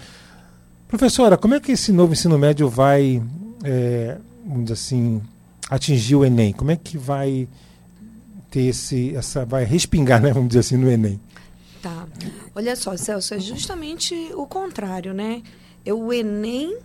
Professora, 0.88 1.36
como 1.36 1.54
é 1.54 1.60
que 1.60 1.72
esse 1.72 1.92
novo 1.92 2.12
ensino 2.14 2.38
médio 2.38 2.68
vai, 2.68 3.22
é, 3.62 4.16
vamos 4.44 4.64
dizer 4.64 4.72
assim, 4.74 5.22
atingir 5.68 6.16
o 6.16 6.24
Enem? 6.24 6.52
Como 6.52 6.70
é 6.70 6.76
que 6.76 6.96
vai 6.96 7.46
ter 8.50 8.62
esse, 8.62 9.14
essa, 9.14 9.44
vai 9.44 9.64
respingar, 9.64 10.20
né, 10.22 10.32
vamos 10.32 10.48
dizer 10.48 10.60
assim, 10.60 10.76
no 10.76 10.90
Enem? 10.90 11.20
Tá. 11.82 12.06
Olha 12.54 12.74
só, 12.74 12.96
Celso, 12.96 13.34
é 13.34 13.38
justamente 13.38 14.14
o 14.34 14.46
contrário, 14.46 15.12
né? 15.14 15.42
É 15.84 15.92
o 15.92 16.12
Enem 16.12 16.76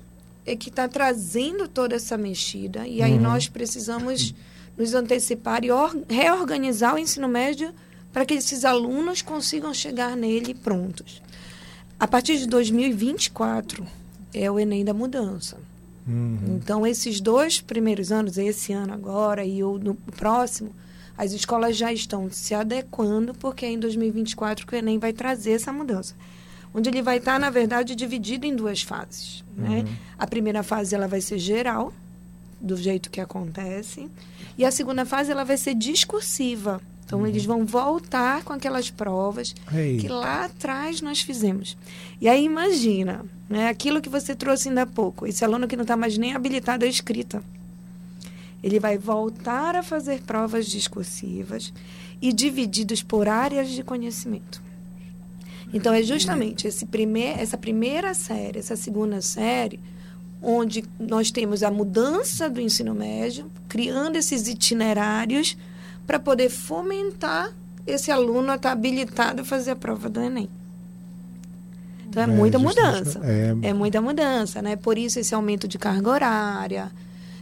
é 0.46 0.56
que 0.56 0.70
está 0.70 0.88
trazendo 0.90 1.68
toda 1.70 1.96
essa 1.96 2.18
mexida 2.18 2.86
e 2.86 3.02
aí 3.02 3.14
Uhum. 3.14 3.22
nós 3.22 3.48
precisamos 3.48 4.36
nos 4.78 4.94
antecipar 4.94 5.64
e 5.64 5.72
or- 5.72 5.96
reorganizar 6.10 6.96
o 6.96 7.00
ensino 7.00 7.28
médio 7.30 7.72
para 8.12 8.26
que 8.26 8.34
esses 8.34 8.66
alunos 8.66 9.22
consigam 9.22 9.74
chegar 9.74 10.16
nele 10.18 10.54
prontos. 10.54 11.22
A 12.04 12.08
partir 12.08 12.38
de 12.38 12.48
2024 12.48 13.88
é 14.34 14.52
o 14.52 14.60
Enem 14.60 14.84
da 14.84 14.94
mudança. 14.94 15.58
Uhum. 16.06 16.58
Então, 16.58 16.86
esses 16.86 17.22
dois 17.22 17.62
primeiros 17.62 18.12
anos, 18.12 18.38
esse 18.38 18.74
ano 18.74 18.94
agora 18.94 19.46
e 19.46 19.64
o 19.64 19.78
no 19.78 19.96
próximo, 19.96 20.72
as 21.18 21.32
escolas 21.32 21.78
já 21.78 21.94
estão 21.94 22.30
se 22.30 22.54
adequando, 22.54 23.34
porque 23.34 23.66
é 23.66 23.72
em 23.72 23.80
2024 23.80 24.68
que 24.68 24.76
o 24.76 24.78
Enem 24.78 25.00
vai 25.00 25.14
trazer 25.14 25.52
essa 25.52 25.72
mudança. 25.72 26.14
Onde 26.74 26.90
ele 26.90 27.02
vai 27.02 27.20
estar, 27.20 27.40
na 27.40 27.50
verdade, 27.50 27.96
dividido 27.96 28.46
em 28.46 28.54
duas 28.54 28.82
fases. 28.82 29.42
Né? 29.56 29.86
A 30.20 30.28
primeira 30.28 30.62
fase 30.62 30.94
ela 30.94 31.08
vai 31.08 31.22
ser 31.22 31.40
geral, 31.40 31.94
do 32.60 32.76
jeito 32.76 33.10
que 33.10 33.22
acontece. 33.22 34.10
E 34.58 34.66
a 34.66 34.72
segunda 34.72 35.06
fase 35.06 35.32
ela 35.32 35.46
vai 35.46 35.56
ser 35.56 35.74
discursiva. 35.74 36.82
Então, 37.06 37.28
eles 37.28 37.46
vão 37.46 37.66
voltar 37.66 38.44
com 38.44 38.54
aquelas 38.54 38.90
provas 38.90 39.54
Ei. 39.74 39.98
que 39.98 40.08
lá 40.08 40.46
atrás 40.46 41.02
nós 41.02 41.22
fizemos. 41.22 41.78
E 42.20 42.28
aí, 42.28 42.46
imagina, 42.46 43.26
né, 43.50 43.68
aquilo 43.68 44.02
que 44.02 44.10
você 44.10 44.34
trouxe 44.36 44.70
ainda 44.70 44.84
há 44.84 44.88
pouco, 44.88 45.28
esse 45.28 45.44
aluno 45.44 45.68
que 45.68 45.76
não 45.76 45.84
está 45.84 45.98
mais 45.98 46.18
nem 46.18 46.34
habilitado 46.34 46.86
à 46.86 46.88
escrita. 46.88 47.44
Ele 48.64 48.80
vai 48.80 48.98
voltar 48.98 49.76
a 49.76 49.84
fazer 49.84 50.22
provas 50.22 50.68
discursivas 50.68 51.74
e 52.22 52.32
divididas 52.32 53.04
por 53.04 53.28
áreas 53.28 53.70
de 53.70 53.84
conhecimento. 53.84 54.62
Então, 55.74 55.94
é 55.94 56.04
justamente 56.04 56.68
esse 56.68 56.86
primeir, 56.86 57.38
essa 57.38 57.58
primeira 57.58 58.14
série, 58.14 58.60
essa 58.60 58.76
segunda 58.76 59.22
série, 59.22 59.80
onde 60.42 60.84
nós 61.00 61.32
temos 61.32 61.64
a 61.64 61.72
mudança 61.72 62.50
do 62.50 62.62
ensino 62.62 62.94
médio, 62.94 63.52
criando 63.68 64.16
esses 64.16 64.48
itinerários 64.48 65.58
para 66.06 66.20
poder 66.20 66.50
fomentar 66.50 67.52
esse 67.86 68.12
aluno 68.12 68.52
a 68.52 68.56
estar 68.56 68.72
habilitado 68.72 69.42
a 69.42 69.46
fazer 69.46 69.72
a 69.72 69.76
prova 69.76 70.10
do 70.10 70.20
Enem. 70.22 70.50
Então, 72.08 72.24
é, 72.24 72.26
É, 72.26 72.30
muita 72.30 72.60
mudança. 72.60 73.20
é. 73.24 73.70
É 73.70 73.74
muita 73.74 74.02
mudança, 74.02 74.62
né? 74.62 74.76
Por 74.76 74.98
isso 74.98 75.20
esse 75.20 75.34
aumento 75.34 75.68
de 75.68 75.78
carga 75.78 76.10
horária, 76.10 76.92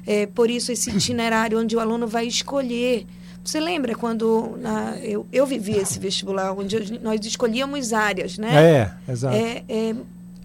é, 0.06 0.26
por 0.26 0.50
isso 0.50 0.72
esse 0.72 0.90
itinerário 0.96 1.60
onde 1.60 1.76
o 1.76 1.80
aluno 1.80 2.08
vai 2.08 2.26
escolher. 2.28 3.06
Você 3.44 3.60
lembra 3.60 3.96
quando 3.96 4.56
na- 4.60 4.98
eu, 5.00 5.26
eu 5.32 5.46
vivi 5.46 5.74
esse 5.76 6.00
vestibular, 6.00 6.54
onde 6.54 7.00
nós 7.00 7.20
escolhíamos 7.26 7.92
áreas, 7.92 8.38
né? 8.38 8.94
É, 9.08 9.12
exato. 9.12 9.36
É, 9.36 9.64
é, 9.68 9.96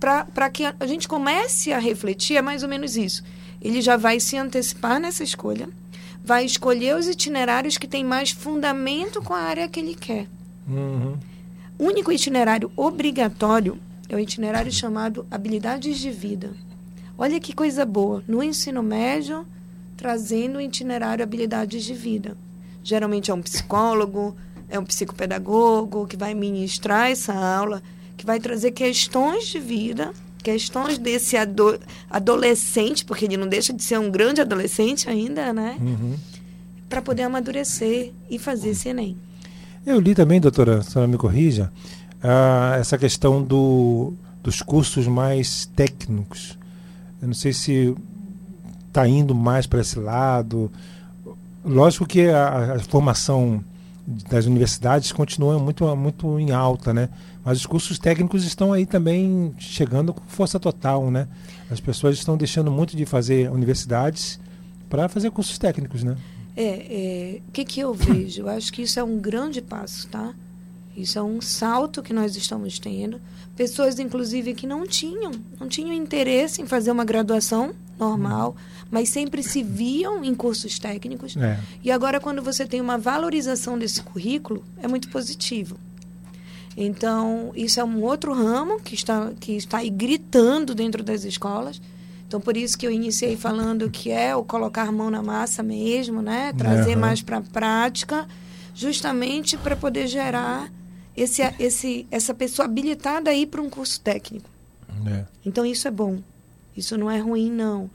para 0.00 0.50
que 0.50 0.64
a, 0.64 0.74
a 0.80 0.86
gente 0.86 1.06
comece 1.06 1.72
a 1.72 1.78
refletir, 1.78 2.36
é 2.36 2.42
mais 2.42 2.62
ou 2.62 2.68
menos 2.68 2.96
isso. 2.96 3.22
Ele 3.62 3.80
já 3.80 3.96
vai 3.96 4.18
se 4.20 4.36
antecipar 4.36 4.98
nessa 5.00 5.22
escolha, 5.24 5.68
vai 6.26 6.44
escolher 6.44 6.96
os 6.96 7.06
itinerários 7.06 7.78
que 7.78 7.86
têm 7.86 8.02
mais 8.02 8.32
fundamento 8.32 9.22
com 9.22 9.32
a 9.32 9.38
área 9.38 9.68
que 9.68 9.78
ele 9.78 9.94
quer. 9.94 10.26
Uhum. 10.68 11.16
Único 11.78 12.10
itinerário 12.10 12.72
obrigatório 12.76 13.78
é 14.08 14.16
o 14.16 14.18
itinerário 14.18 14.72
chamado 14.72 15.24
Habilidades 15.30 16.00
de 16.00 16.10
Vida. 16.10 16.50
Olha 17.16 17.38
que 17.38 17.54
coisa 17.54 17.86
boa. 17.86 18.24
No 18.26 18.42
ensino 18.42 18.82
médio, 18.82 19.46
trazendo 19.96 20.58
o 20.58 20.60
itinerário 20.60 21.22
Habilidades 21.22 21.84
de 21.84 21.94
Vida. 21.94 22.36
Geralmente 22.82 23.30
é 23.30 23.34
um 23.34 23.40
psicólogo, 23.40 24.36
é 24.68 24.80
um 24.80 24.84
psicopedagogo 24.84 26.08
que 26.08 26.16
vai 26.16 26.34
ministrar 26.34 27.08
essa 27.08 27.34
aula, 27.34 27.80
que 28.16 28.26
vai 28.26 28.40
trazer 28.40 28.72
questões 28.72 29.46
de 29.46 29.60
vida, 29.60 30.12
questões 30.46 30.96
desse 30.96 31.36
ado- 31.36 31.80
adolescente, 32.08 33.04
porque 33.04 33.24
ele 33.24 33.36
não 33.36 33.48
deixa 33.48 33.72
de 33.72 33.82
ser 33.82 33.98
um 33.98 34.08
grande 34.08 34.40
adolescente 34.40 35.10
ainda, 35.10 35.52
né? 35.52 35.76
Uhum. 35.80 36.14
Para 36.88 37.02
poder 37.02 37.24
amadurecer 37.24 38.12
e 38.30 38.38
fazer 38.38 38.68
esse 38.68 38.88
Enem. 38.88 39.16
Eu 39.84 39.98
li 39.98 40.14
também, 40.14 40.40
doutora, 40.40 40.78
a 40.78 40.82
senhora 40.84 41.10
me 41.10 41.16
corrija, 41.18 41.72
ah, 42.22 42.76
essa 42.78 42.96
questão 42.96 43.42
do, 43.42 44.12
dos 44.40 44.62
cursos 44.62 45.08
mais 45.08 45.66
técnicos. 45.74 46.56
Eu 47.20 47.26
não 47.26 47.34
sei 47.34 47.52
se 47.52 47.92
está 48.86 49.08
indo 49.08 49.34
mais 49.34 49.66
para 49.66 49.80
esse 49.80 49.98
lado. 49.98 50.70
Lógico 51.64 52.06
que 52.06 52.28
a, 52.28 52.74
a 52.74 52.78
formação 52.78 53.64
das 54.06 54.46
universidades 54.46 55.10
continua 55.10 55.58
muito, 55.58 55.96
muito 55.96 56.38
em 56.38 56.52
alta, 56.52 56.94
né? 56.94 57.08
Mas 57.44 57.58
os 57.58 57.66
cursos 57.66 57.98
técnicos 57.98 58.44
estão 58.44 58.72
aí 58.72 58.86
também 58.86 59.52
chegando 59.58 60.14
com 60.14 60.22
força 60.28 60.60
total, 60.60 61.10
né? 61.10 61.26
As 61.70 61.80
pessoas 61.80 62.16
estão 62.16 62.36
deixando 62.36 62.70
muito 62.70 62.96
de 62.96 63.04
fazer 63.04 63.50
universidades 63.50 64.38
para 64.88 65.08
fazer 65.08 65.30
cursos 65.30 65.58
técnicos, 65.58 66.04
né? 66.04 66.16
É, 66.56 66.62
é, 66.64 67.40
o 67.48 67.52
que, 67.52 67.64
que 67.64 67.80
eu 67.80 67.92
vejo? 67.92 68.42
Eu 68.42 68.48
acho 68.48 68.72
que 68.72 68.82
isso 68.82 68.98
é 69.00 69.04
um 69.04 69.18
grande 69.18 69.60
passo, 69.60 70.08
tá? 70.08 70.32
Isso 70.96 71.18
é 71.18 71.22
um 71.22 71.40
salto 71.40 72.02
que 72.02 72.14
nós 72.14 72.36
estamos 72.36 72.78
tendo. 72.78 73.20
Pessoas, 73.54 73.98
inclusive, 73.98 74.54
que 74.54 74.66
não 74.66 74.86
tinham, 74.86 75.32
não 75.60 75.68
tinham 75.68 75.92
interesse 75.92 76.62
em 76.62 76.66
fazer 76.66 76.90
uma 76.90 77.04
graduação 77.04 77.74
normal, 77.98 78.56
mas 78.90 79.08
sempre 79.08 79.42
se 79.42 79.62
viam 79.62 80.24
em 80.24 80.34
cursos 80.34 80.78
técnicos. 80.78 81.36
É. 81.36 81.58
E 81.82 81.90
agora, 81.90 82.20
quando 82.20 82.42
você 82.42 82.66
tem 82.66 82.80
uma 82.80 82.98
valorização 82.98 83.78
desse 83.78 84.02
currículo, 84.02 84.64
é 84.78 84.86
muito 84.86 85.08
positivo. 85.08 85.76
Então, 86.76 87.52
isso 87.54 87.80
é 87.80 87.84
um 87.84 88.02
outro 88.02 88.34
ramo 88.34 88.80
que 88.80 88.94
está, 88.94 89.32
que 89.40 89.52
está 89.52 89.78
aí 89.78 89.88
gritando 89.88 90.74
dentro 90.74 91.02
das 91.02 91.24
escolas. 91.24 91.80
Então, 92.28 92.40
por 92.40 92.56
isso 92.56 92.76
que 92.76 92.86
eu 92.86 92.90
iniciei 92.90 93.36
falando 93.36 93.88
que 93.88 94.10
é 94.10 94.36
o 94.36 94.44
colocar 94.44 94.88
a 94.88 94.92
mão 94.92 95.10
na 95.10 95.22
massa 95.22 95.62
mesmo, 95.62 96.20
né? 96.20 96.52
Trazer 96.52 96.92
Aham. 96.92 97.00
mais 97.00 97.22
para 97.22 97.38
a 97.38 97.40
prática, 97.42 98.26
justamente 98.74 99.56
para 99.56 99.74
poder 99.74 100.06
gerar 100.06 100.70
esse, 101.16 101.40
esse, 101.58 102.06
essa 102.10 102.34
pessoa 102.34 102.66
habilitada 102.66 103.30
a 103.30 103.34
ir 103.34 103.46
para 103.46 103.62
um 103.62 103.70
curso 103.70 104.00
técnico. 104.00 104.50
É. 105.06 105.24
Então 105.44 105.64
isso 105.64 105.88
é 105.88 105.90
bom. 105.90 106.18
Isso 106.76 106.98
não 106.98 107.10
é 107.10 107.18
ruim, 107.18 107.50
não. 107.50 107.88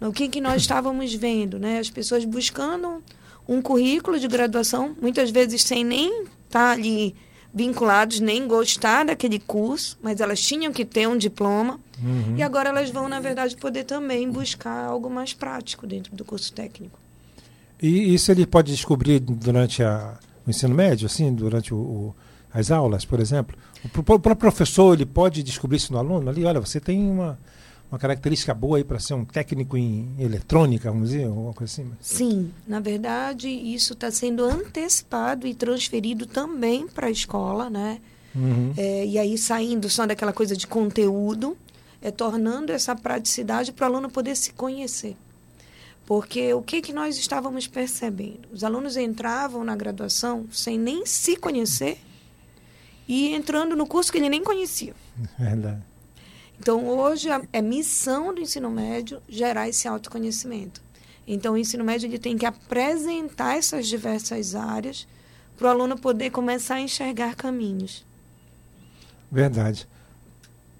O 0.00 0.12
que, 0.12 0.28
que 0.28 0.40
nós 0.40 0.62
estávamos 0.62 1.12
vendo? 1.14 1.58
Né? 1.58 1.78
As 1.78 1.90
pessoas 1.90 2.24
buscando 2.24 3.02
um 3.48 3.60
currículo 3.60 4.18
de 4.18 4.26
graduação, 4.28 4.96
muitas 5.00 5.30
vezes 5.30 5.62
sem 5.62 5.84
nem 5.84 6.24
estar 6.46 6.70
ali 6.72 7.14
vinculados, 7.52 8.20
nem 8.20 8.46
gostar 8.46 9.04
daquele 9.04 9.38
curso, 9.40 9.98
mas 10.00 10.20
elas 10.20 10.40
tinham 10.40 10.72
que 10.72 10.84
ter 10.84 11.08
um 11.08 11.16
diploma. 11.18 11.80
Uhum. 12.02 12.36
E 12.36 12.42
agora 12.42 12.68
elas 12.68 12.90
vão, 12.90 13.08
na 13.08 13.20
verdade, 13.20 13.56
poder 13.56 13.84
também 13.84 14.30
buscar 14.30 14.84
algo 14.84 15.10
mais 15.10 15.34
prático 15.34 15.86
dentro 15.86 16.14
do 16.14 16.24
curso 16.24 16.52
técnico. 16.52 16.98
E 17.82 18.14
isso 18.14 18.30
ele 18.30 18.46
pode 18.46 18.70
descobrir 18.72 19.18
durante 19.20 19.82
a, 19.82 20.16
o 20.46 20.50
ensino 20.50 20.74
médio, 20.74 21.06
assim, 21.06 21.32
durante 21.34 21.74
o, 21.74 21.76
o- 21.78 22.14
as 22.52 22.70
aulas, 22.70 23.04
por 23.04 23.20
exemplo? 23.20 23.56
O 23.84 23.88
próprio 24.02 24.36
professor 24.36 24.94
ele 24.94 25.06
pode 25.06 25.42
descobrir 25.42 25.76
isso 25.78 25.92
no 25.92 25.98
aluno 25.98 26.30
ali? 26.30 26.44
Olha, 26.44 26.60
você 26.60 26.78
tem 26.80 27.00
uma, 27.10 27.38
uma 27.90 27.98
característica 27.98 28.54
boa 28.54 28.76
aí 28.78 28.84
para 28.84 29.00
ser 29.00 29.14
um 29.14 29.24
técnico 29.24 29.76
em 29.76 30.14
eletrônica, 30.18 30.90
vamos 30.90 31.10
dizer, 31.10 31.26
ou 31.26 31.30
alguma 31.30 31.54
coisa 31.54 31.72
assim. 31.72 31.90
Sim, 32.00 32.52
na 32.66 32.78
verdade, 32.78 33.48
isso 33.48 33.94
está 33.94 34.10
sendo 34.10 34.44
antecipado 34.44 35.46
e 35.46 35.54
transferido 35.54 36.24
também 36.24 36.86
para 36.86 37.08
a 37.08 37.10
escola, 37.10 37.68
né? 37.68 38.00
Uhum. 38.34 38.72
É, 38.76 39.04
e 39.04 39.18
aí 39.18 39.36
saindo 39.36 39.90
só 39.90 40.06
daquela 40.06 40.32
coisa 40.32 40.56
de 40.56 40.68
conteúdo, 40.68 41.56
é 42.00 42.12
tornando 42.12 42.70
essa 42.72 42.94
praticidade 42.94 43.72
para 43.72 43.84
o 43.84 43.92
aluno 43.92 44.08
poder 44.08 44.36
se 44.36 44.52
conhecer. 44.52 45.16
Porque 46.06 46.54
o 46.54 46.62
que, 46.62 46.80
que 46.80 46.92
nós 46.92 47.18
estávamos 47.18 47.66
percebendo? 47.66 48.48
Os 48.52 48.64
alunos 48.64 48.96
entravam 48.96 49.64
na 49.64 49.76
graduação 49.76 50.46
sem 50.50 50.78
nem 50.78 51.04
se 51.06 51.36
conhecer 51.36 51.98
e 53.06 53.34
entrando 53.34 53.76
no 53.76 53.86
curso 53.86 54.10
que 54.10 54.18
ele 54.18 54.28
nem 54.28 54.42
conhecia. 54.42 54.94
Verdade. 55.38 55.89
Então, 56.60 56.86
hoje, 56.86 57.26
é 57.54 57.62
missão 57.62 58.34
do 58.34 58.40
ensino 58.42 58.70
médio 58.70 59.22
gerar 59.26 59.66
esse 59.66 59.88
autoconhecimento. 59.88 60.82
Então, 61.26 61.54
o 61.54 61.56
ensino 61.56 61.82
médio 61.82 62.06
ele 62.06 62.18
tem 62.18 62.36
que 62.36 62.44
apresentar 62.44 63.56
essas 63.56 63.86
diversas 63.86 64.54
áreas 64.54 65.08
para 65.56 65.68
o 65.68 65.70
aluno 65.70 65.98
poder 65.98 66.28
começar 66.28 66.74
a 66.74 66.80
enxergar 66.80 67.34
caminhos. 67.34 68.04
Verdade. 69.32 69.88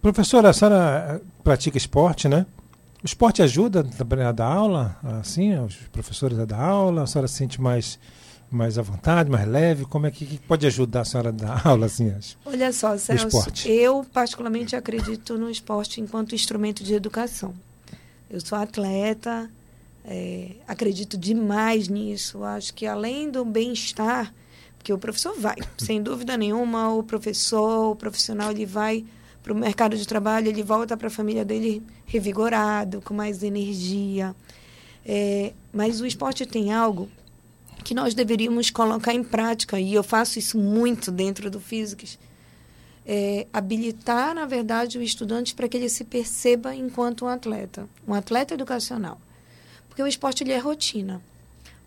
Professora, 0.03 0.51
a 0.51 0.53
senhora 0.53 1.21
eh, 1.23 1.27
pratica 1.43 1.79
esporte, 1.79 2.29
né? 2.29 2.45
O 3.03 3.07
esporte 3.07 3.43
ajuda 3.43 3.81
a 3.81 4.33
dar 4.33 4.53
aula, 4.53 4.99
assim, 5.21 5.59
os 5.59 5.77
professores 5.91 6.39
a 6.39 6.45
dar 6.45 6.61
aula? 6.61 7.05
A 7.05 7.07
senhora 7.07 7.27
se 7.27 7.35
sente 7.35 7.59
mais, 7.59 7.99
mais 8.51 8.79
à 8.79 8.83
vontade, 8.83 9.31
mais 9.31 9.47
leve? 9.47 9.85
Como 9.85 10.07
é 10.07 10.11
que, 10.11 10.27
que 10.27 10.39
pode 10.39 10.67
ajudar 10.67 11.03
a 11.03 11.05
senhora 11.05 11.29
a 11.29 11.33
dar 11.33 11.63
aula, 11.67 11.87
assim? 11.87 12.11
acho? 12.11 12.37
Olha 12.45 12.73
só, 12.73 12.97
Celso, 12.99 13.27
esporte. 13.29 13.71
eu 13.71 14.05
particularmente 14.13 14.75
acredito 14.75 15.39
no 15.39 15.51
esporte 15.51 16.01
enquanto 16.01 16.35
instrumento 16.35 16.83
de 16.83 16.95
educação. 16.95 17.55
Eu 18.29 18.41
sou 18.41 18.59
atleta, 18.59 19.51
é, 20.05 20.53
acredito 20.67 21.17
demais 21.17 21.89
nisso. 21.89 22.43
Acho 22.45 22.75
que 22.75 22.87
além 22.87 23.31
do 23.31 23.45
bem-estar, 23.45 24.33
porque 24.77 24.93
o 24.93 24.99
professor 24.99 25.35
vai, 25.39 25.57
sem 25.79 26.03
dúvida 26.03 26.37
nenhuma, 26.37 26.93
o 26.93 27.03
professor, 27.03 27.93
o 27.93 27.97
profissional, 27.97 28.51
ele 28.51 28.67
vai 28.67 29.05
para 29.43 29.53
o 29.53 29.57
mercado 29.57 29.97
de 29.97 30.07
trabalho, 30.07 30.49
ele 30.49 30.63
volta 30.63 30.97
para 30.97 31.07
a 31.07 31.11
família 31.11 31.45
dele 31.45 31.83
revigorado, 32.05 33.01
com 33.01 33.15
mais 33.15 33.43
energia. 33.43 34.35
É, 35.05 35.53
mas 35.73 36.01
o 36.01 36.07
esporte 36.07 36.45
tem 36.45 36.73
algo 36.73 37.09
que 37.83 37.95
nós 37.95 38.15
deveríamos 38.15 38.71
colocar 38.71 39.15
em 39.15 39.23
prática, 39.23 39.79
e 39.79 39.95
eu 39.95 40.03
faço 40.03 40.39
isso 40.39 40.59
muito 40.59 41.11
dentro 41.11 41.51
do 41.51 41.61
Físicas, 41.61 42.19
é, 43.07 43.47
habilitar, 43.53 44.35
na 44.35 44.47
verdade, 44.47 44.99
o 44.99 45.03
estudante 45.03 45.55
para 45.55 45.69
que 45.69 45.77
ele 45.77 45.89
se 45.89 46.05
perceba 46.05 46.75
enquanto 46.75 47.25
um 47.25 47.29
atleta, 47.29 47.89
um 48.07 48.15
atleta 48.15 48.55
educacional. 48.55 49.21
Porque 49.89 50.03
o 50.03 50.07
esporte 50.07 50.45
ele 50.45 50.53
é 50.53 50.59
rotina. 50.59 51.21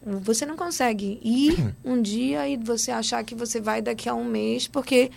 Você 0.06 0.46
não 0.46 0.58
consegue 0.58 1.20
ir 1.24 1.74
um 1.84 2.02
dia 2.02 2.48
e 2.50 2.58
você 2.58 2.92
achar 2.92 3.24
que 3.24 3.34
você 3.34 3.62
vai 3.62 3.82
daqui 3.82 4.10
a 4.10 4.14
um 4.14 4.26
mês, 4.26 4.68
porque 4.68 5.10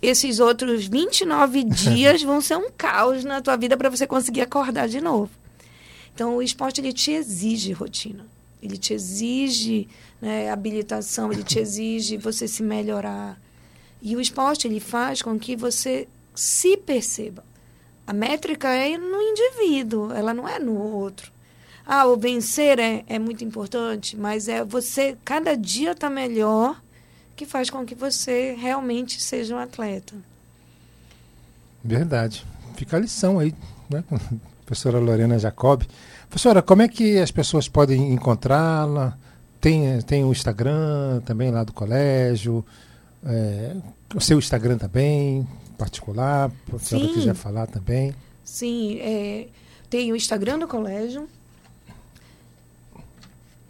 esses 0.00 0.40
outros 0.40 0.86
29 0.86 1.62
dias 1.70 2.22
vão 2.22 2.40
ser 2.40 2.56
um 2.56 2.68
caos 2.70 3.24
na 3.24 3.40
tua 3.40 3.56
vida 3.56 3.76
para 3.76 3.88
você 3.88 4.04
conseguir 4.04 4.40
acordar 4.40 4.88
de 4.88 5.00
novo. 5.00 5.30
Então, 6.12 6.36
o 6.36 6.42
esporte 6.42 6.80
ele 6.80 6.92
te 6.92 7.12
exige 7.12 7.72
rotina. 7.72 8.26
Ele 8.62 8.76
te 8.76 8.94
exige 8.94 9.88
né, 10.20 10.50
habilitação, 10.50 11.32
ele 11.32 11.42
te 11.42 11.58
exige 11.58 12.16
você 12.16 12.46
se 12.46 12.62
melhorar. 12.62 13.40
E 14.00 14.14
o 14.16 14.20
esporte 14.20 14.68
ele 14.68 14.80
faz 14.80 15.20
com 15.20 15.38
que 15.38 15.56
você 15.56 16.08
se 16.34 16.76
perceba. 16.76 17.44
A 18.06 18.12
métrica 18.12 18.68
é 18.68 18.96
no 18.96 19.20
indivíduo, 19.20 20.12
ela 20.12 20.32
não 20.32 20.48
é 20.48 20.58
no 20.58 20.76
outro. 20.76 21.32
Ah, 21.84 22.06
o 22.06 22.16
vencer 22.16 22.78
é, 22.78 23.04
é 23.08 23.18
muito 23.18 23.44
importante, 23.44 24.16
mas 24.16 24.48
é 24.48 24.64
você 24.64 25.16
cada 25.24 25.56
dia 25.56 25.92
está 25.92 26.08
melhor 26.08 26.80
que 27.34 27.44
faz 27.44 27.70
com 27.70 27.84
que 27.84 27.94
você 27.94 28.54
realmente 28.58 29.20
seja 29.20 29.54
um 29.54 29.58
atleta. 29.58 30.14
Verdade. 31.82 32.46
Fica 32.76 32.96
a 32.96 33.00
lição 33.00 33.38
aí, 33.38 33.54
né? 33.90 34.04
Professora 34.64 34.98
Lorena 34.98 35.38
Jacob. 35.38 35.82
Professora, 36.32 36.62
como 36.62 36.80
é 36.80 36.88
que 36.88 37.18
as 37.18 37.30
pessoas 37.30 37.68
podem 37.68 38.10
encontrá-la? 38.10 39.18
Tem, 39.60 40.00
tem 40.00 40.24
o 40.24 40.32
Instagram 40.32 41.20
também 41.26 41.50
lá 41.50 41.62
do 41.62 41.74
colégio, 41.74 42.64
é, 43.22 43.76
o 44.14 44.20
seu 44.20 44.38
Instagram 44.38 44.78
também, 44.78 45.46
particular, 45.76 46.46
a 46.46 46.70
professora 46.70 47.04
Sim. 47.04 47.12
quiser 47.12 47.34
falar 47.34 47.66
também. 47.66 48.14
Sim, 48.42 48.98
é, 49.00 49.48
tem 49.90 50.10
o 50.10 50.16
Instagram 50.16 50.58
do 50.60 50.66
colégio, 50.66 51.28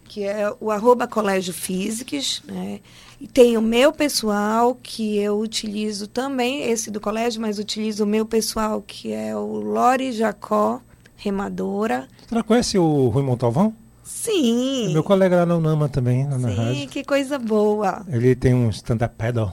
que 0.05 0.23
é 0.23 0.55
o 0.61 0.71
arroba 0.71 1.09
colégio 1.09 1.53
físicos, 1.53 2.45
né? 2.47 2.79
E 3.21 3.27
tem 3.27 3.57
o 3.57 3.63
meu 3.63 3.93
pessoal, 3.93 4.79
que 4.81 5.19
eu 5.19 5.37
utilizo 5.41 6.07
também, 6.07 6.63
esse 6.71 6.93
do 6.93 7.01
colégio, 7.01 7.41
mas 7.41 7.59
utilizo 7.59 8.05
o 8.05 8.07
meu 8.07 8.25
pessoal, 8.25 8.81
que 8.81 9.13
é 9.13 9.35
o 9.35 9.47
Lore 9.47 10.13
Jacó, 10.13 10.81
remadora. 11.23 12.09
Você 12.29 12.43
conhece 12.43 12.79
o 12.79 13.09
Rui 13.09 13.23
Montalvão? 13.23 13.73
Sim, 14.05 14.91
É 14.91 14.93
meu 14.93 15.05
colega 15.05 15.37
lá 15.37 15.47
na 15.47 15.57
Unama 15.57 15.89
também, 15.89 16.29
lá 16.29 16.37
na 16.37 16.49
sim, 16.51 16.57
rádio. 16.57 16.89
que 16.89 17.05
coisa 17.05 17.39
boa. 17.39 18.05
Ele 18.09 18.35
tem 18.35 18.53
um 18.53 18.69
stand-up 18.71 19.15
paddle. 19.17 19.51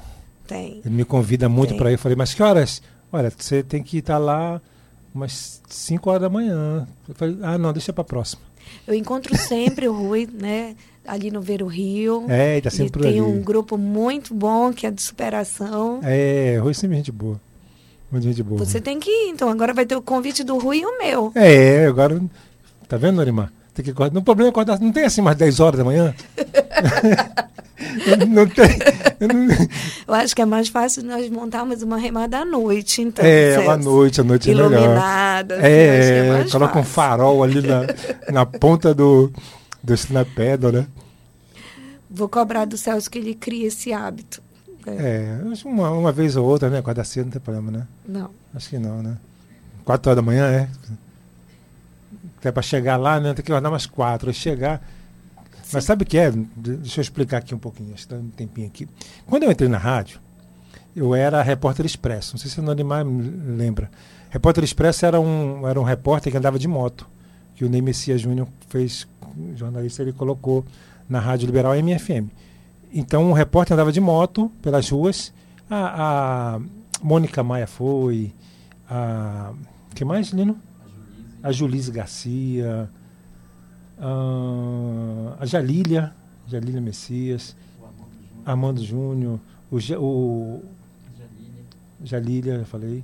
Tem. 0.48 0.82
Ele 0.84 0.96
me 0.96 1.06
convida 1.06 1.48
muito 1.48 1.76
para 1.76 1.92
ir. 1.92 1.94
Eu 1.94 2.00
falei, 2.00 2.16
mas 2.16 2.34
que 2.34 2.42
horas? 2.42 2.82
Olha, 3.12 3.32
você 3.36 3.62
tem 3.62 3.84
que 3.84 4.00
estar 4.00 4.18
lá 4.18 4.60
umas 5.14 5.62
5 5.70 6.10
horas 6.10 6.22
da 6.24 6.30
manhã. 6.30 6.88
Eu 7.08 7.14
falei, 7.16 7.38
ah, 7.44 7.58
não, 7.58 7.72
deixa 7.72 7.94
para 7.94 8.04
próxima. 8.04 8.42
Eu 8.88 8.94
encontro 8.96 9.36
sempre 9.38 9.88
o 9.88 9.94
Rui, 9.94 10.28
né? 10.32 10.76
Ali 11.08 11.32
no 11.32 11.42
Ver 11.42 11.62
o 11.64 11.68
Rio. 11.68 12.26
É, 12.28 12.54
ele 12.54 12.62
tá 12.62 12.70
Ele 12.70 12.76
sempre 12.78 12.92
por 12.92 13.02
tem 13.04 13.20
ali. 13.20 13.22
um 13.22 13.42
grupo 13.42 13.78
muito 13.78 14.34
bom, 14.34 14.74
que 14.74 14.86
é 14.88 14.92
de 14.92 15.02
superação. 15.02 16.00
É, 16.04 16.58
Rui 16.62 16.74
sempre 16.74 16.98
gente 16.98 17.12
boa. 17.12 17.40
Muito 18.12 18.24
gente 18.24 18.42
boa. 18.44 18.64
Você 18.64 18.82
tem 18.82 19.00
que 19.00 19.10
ir, 19.10 19.30
então. 19.30 19.50
Agora 19.50 19.74
vai 19.74 19.86
ter 19.86 19.96
o 19.96 20.02
convite 20.02 20.44
do 20.44 20.58
Rui 20.58 20.80
e 20.80 20.86
o 20.86 20.98
meu. 20.98 21.32
É, 21.36 21.86
agora. 21.86 22.20
Tá 22.88 22.98
vendo, 22.98 23.18
Norimar? 23.18 23.52
Tem 23.74 23.86
que 23.86 23.92
acordar. 23.92 24.14
No 24.14 24.24
problema 24.24 24.50
é 24.50 24.52
acordar. 24.52 24.80
Não 24.80 24.92
tem 24.92 25.06
assim 25.06 25.22
mais 25.22 25.38
10 25.38 25.60
horas 25.60 25.78
da 25.78 25.84
manhã? 25.86 26.14
não, 28.28 28.48
tem. 28.48 28.66
eu 30.08 30.14
acho 30.14 30.36
que 30.36 30.42
é 30.42 30.46
mais 30.46 30.70
fácil 30.70 31.04
nós 31.04 31.30
montarmos 31.30 31.82
uma 31.84 31.98
remada 31.98 32.40
à 32.40 32.46
noite, 32.46 33.02
então. 33.02 33.24
é, 33.24 33.56
à 33.68 33.78
noite, 33.78 34.22
à 34.22 34.24
noite 34.24 34.50
é 34.50 34.54
melhor. 34.54 34.72
Iluminada. 34.72 35.56
é 35.62 36.42
É, 36.42 36.50
coloca 36.52 36.80
um 36.80 36.84
fácil. 36.84 36.94
farol 36.94 37.44
ali 37.44 37.62
na, 37.62 37.82
na 38.32 38.46
ponta 38.46 38.94
do, 38.94 39.32
do 39.84 39.94
snap 39.94 40.28
paddle, 40.36 40.72
né? 40.72 40.88
Vou 42.10 42.28
cobrar 42.28 42.66
do 42.66 42.76
Celso 42.76 43.10
que 43.10 43.20
ele 43.20 43.36
crie 43.36 43.66
esse 43.66 43.94
hábito. 43.94 44.42
É, 44.86 45.40
É, 45.46 45.52
acho 45.52 45.68
uma, 45.68 45.90
uma 45.92 46.12
vez 46.12 46.36
ou 46.36 46.46
outra, 46.46 46.70
né? 46.70 46.80
Acordar 46.80 47.04
cedo 47.06 47.26
não 47.26 47.32
tem 47.32 47.42
problema, 47.42 47.72
né? 47.72 47.88
Não. 48.08 48.30
Acho 48.54 48.70
que 48.70 48.78
não, 48.80 49.02
né? 49.04 49.18
4 49.86 50.10
horas 50.12 50.16
da 50.24 50.26
manhã, 50.26 50.46
é? 50.50 50.70
Até 52.38 52.52
para 52.52 52.62
chegar 52.62 52.98
lá, 52.98 53.20
né? 53.20 53.34
Tem 53.34 53.44
que 53.44 53.52
acordar 53.52 53.70
umas 53.70 53.86
4. 53.86 54.30
Aí 54.30 54.34
chegar. 54.34 54.82
Mas 55.72 55.84
sabe 55.84 56.04
o 56.04 56.06
que 56.06 56.18
é? 56.18 56.32
De- 56.32 56.78
Deixa 56.78 57.00
eu 57.00 57.04
explicar 57.04 57.38
aqui 57.38 57.54
um 57.54 57.60
pouquinho, 57.60 57.94
está 57.94 58.16
um 58.16 58.30
tempinho 58.30 58.68
aqui. 58.68 58.88
Quando 59.28 59.44
eu 59.44 59.52
entrei 59.52 59.70
na 59.70 59.78
rádio, 59.78 60.20
eu 60.96 61.14
era 61.14 61.42
repórter 61.44 61.86
expresso. 61.86 62.34
Não 62.34 62.40
sei 62.40 62.50
se 62.50 62.60
o 62.60 62.64
Nandimar 62.64 63.06
me 63.06 63.22
lembra. 63.56 63.90
Repórter 64.30 64.64
expresso 64.64 65.06
era 65.06 65.20
um, 65.20 65.68
era 65.68 65.80
um 65.80 65.84
repórter 65.84 66.32
que 66.32 66.38
andava 66.38 66.58
de 66.58 66.68
moto. 66.68 67.08
Que 67.56 67.66
o 67.66 67.70
Ney 67.70 67.82
Messias 67.82 68.22
Júnior 68.22 68.48
fez, 68.70 69.08
jornalista, 69.56 70.02
ele 70.02 70.14
colocou 70.14 70.66
na 71.08 71.20
Rádio 71.20 71.46
Liberal 71.46 71.76
MFM. 71.76 72.30
Então 72.92 73.30
o 73.30 73.34
repórter 73.34 73.74
andava 73.74 73.92
de 73.92 74.02
moto 74.02 74.52
pelas 74.62 74.90
ruas. 74.90 75.34
A, 75.70 76.56
a 76.56 76.60
Mônica 77.04 77.44
Maia 77.44 77.68
foi. 77.68 78.34
A. 78.90 79.54
que 79.94 80.04
mais, 80.04 80.30
Lino? 80.30 80.58
A 81.44 81.52
Julise 81.52 81.92
Garcia. 81.92 82.90
ah, 84.00 85.36
a 85.40 85.46
Jalília. 85.46 86.14
Jalília 86.48 86.82
Messias. 86.82 87.56
Armando 88.46 88.84
Júnior. 88.84 89.40
O, 89.72 89.78
o 89.78 90.64
Jalília, 92.04 92.54
eu 92.54 92.66
falei. 92.66 93.04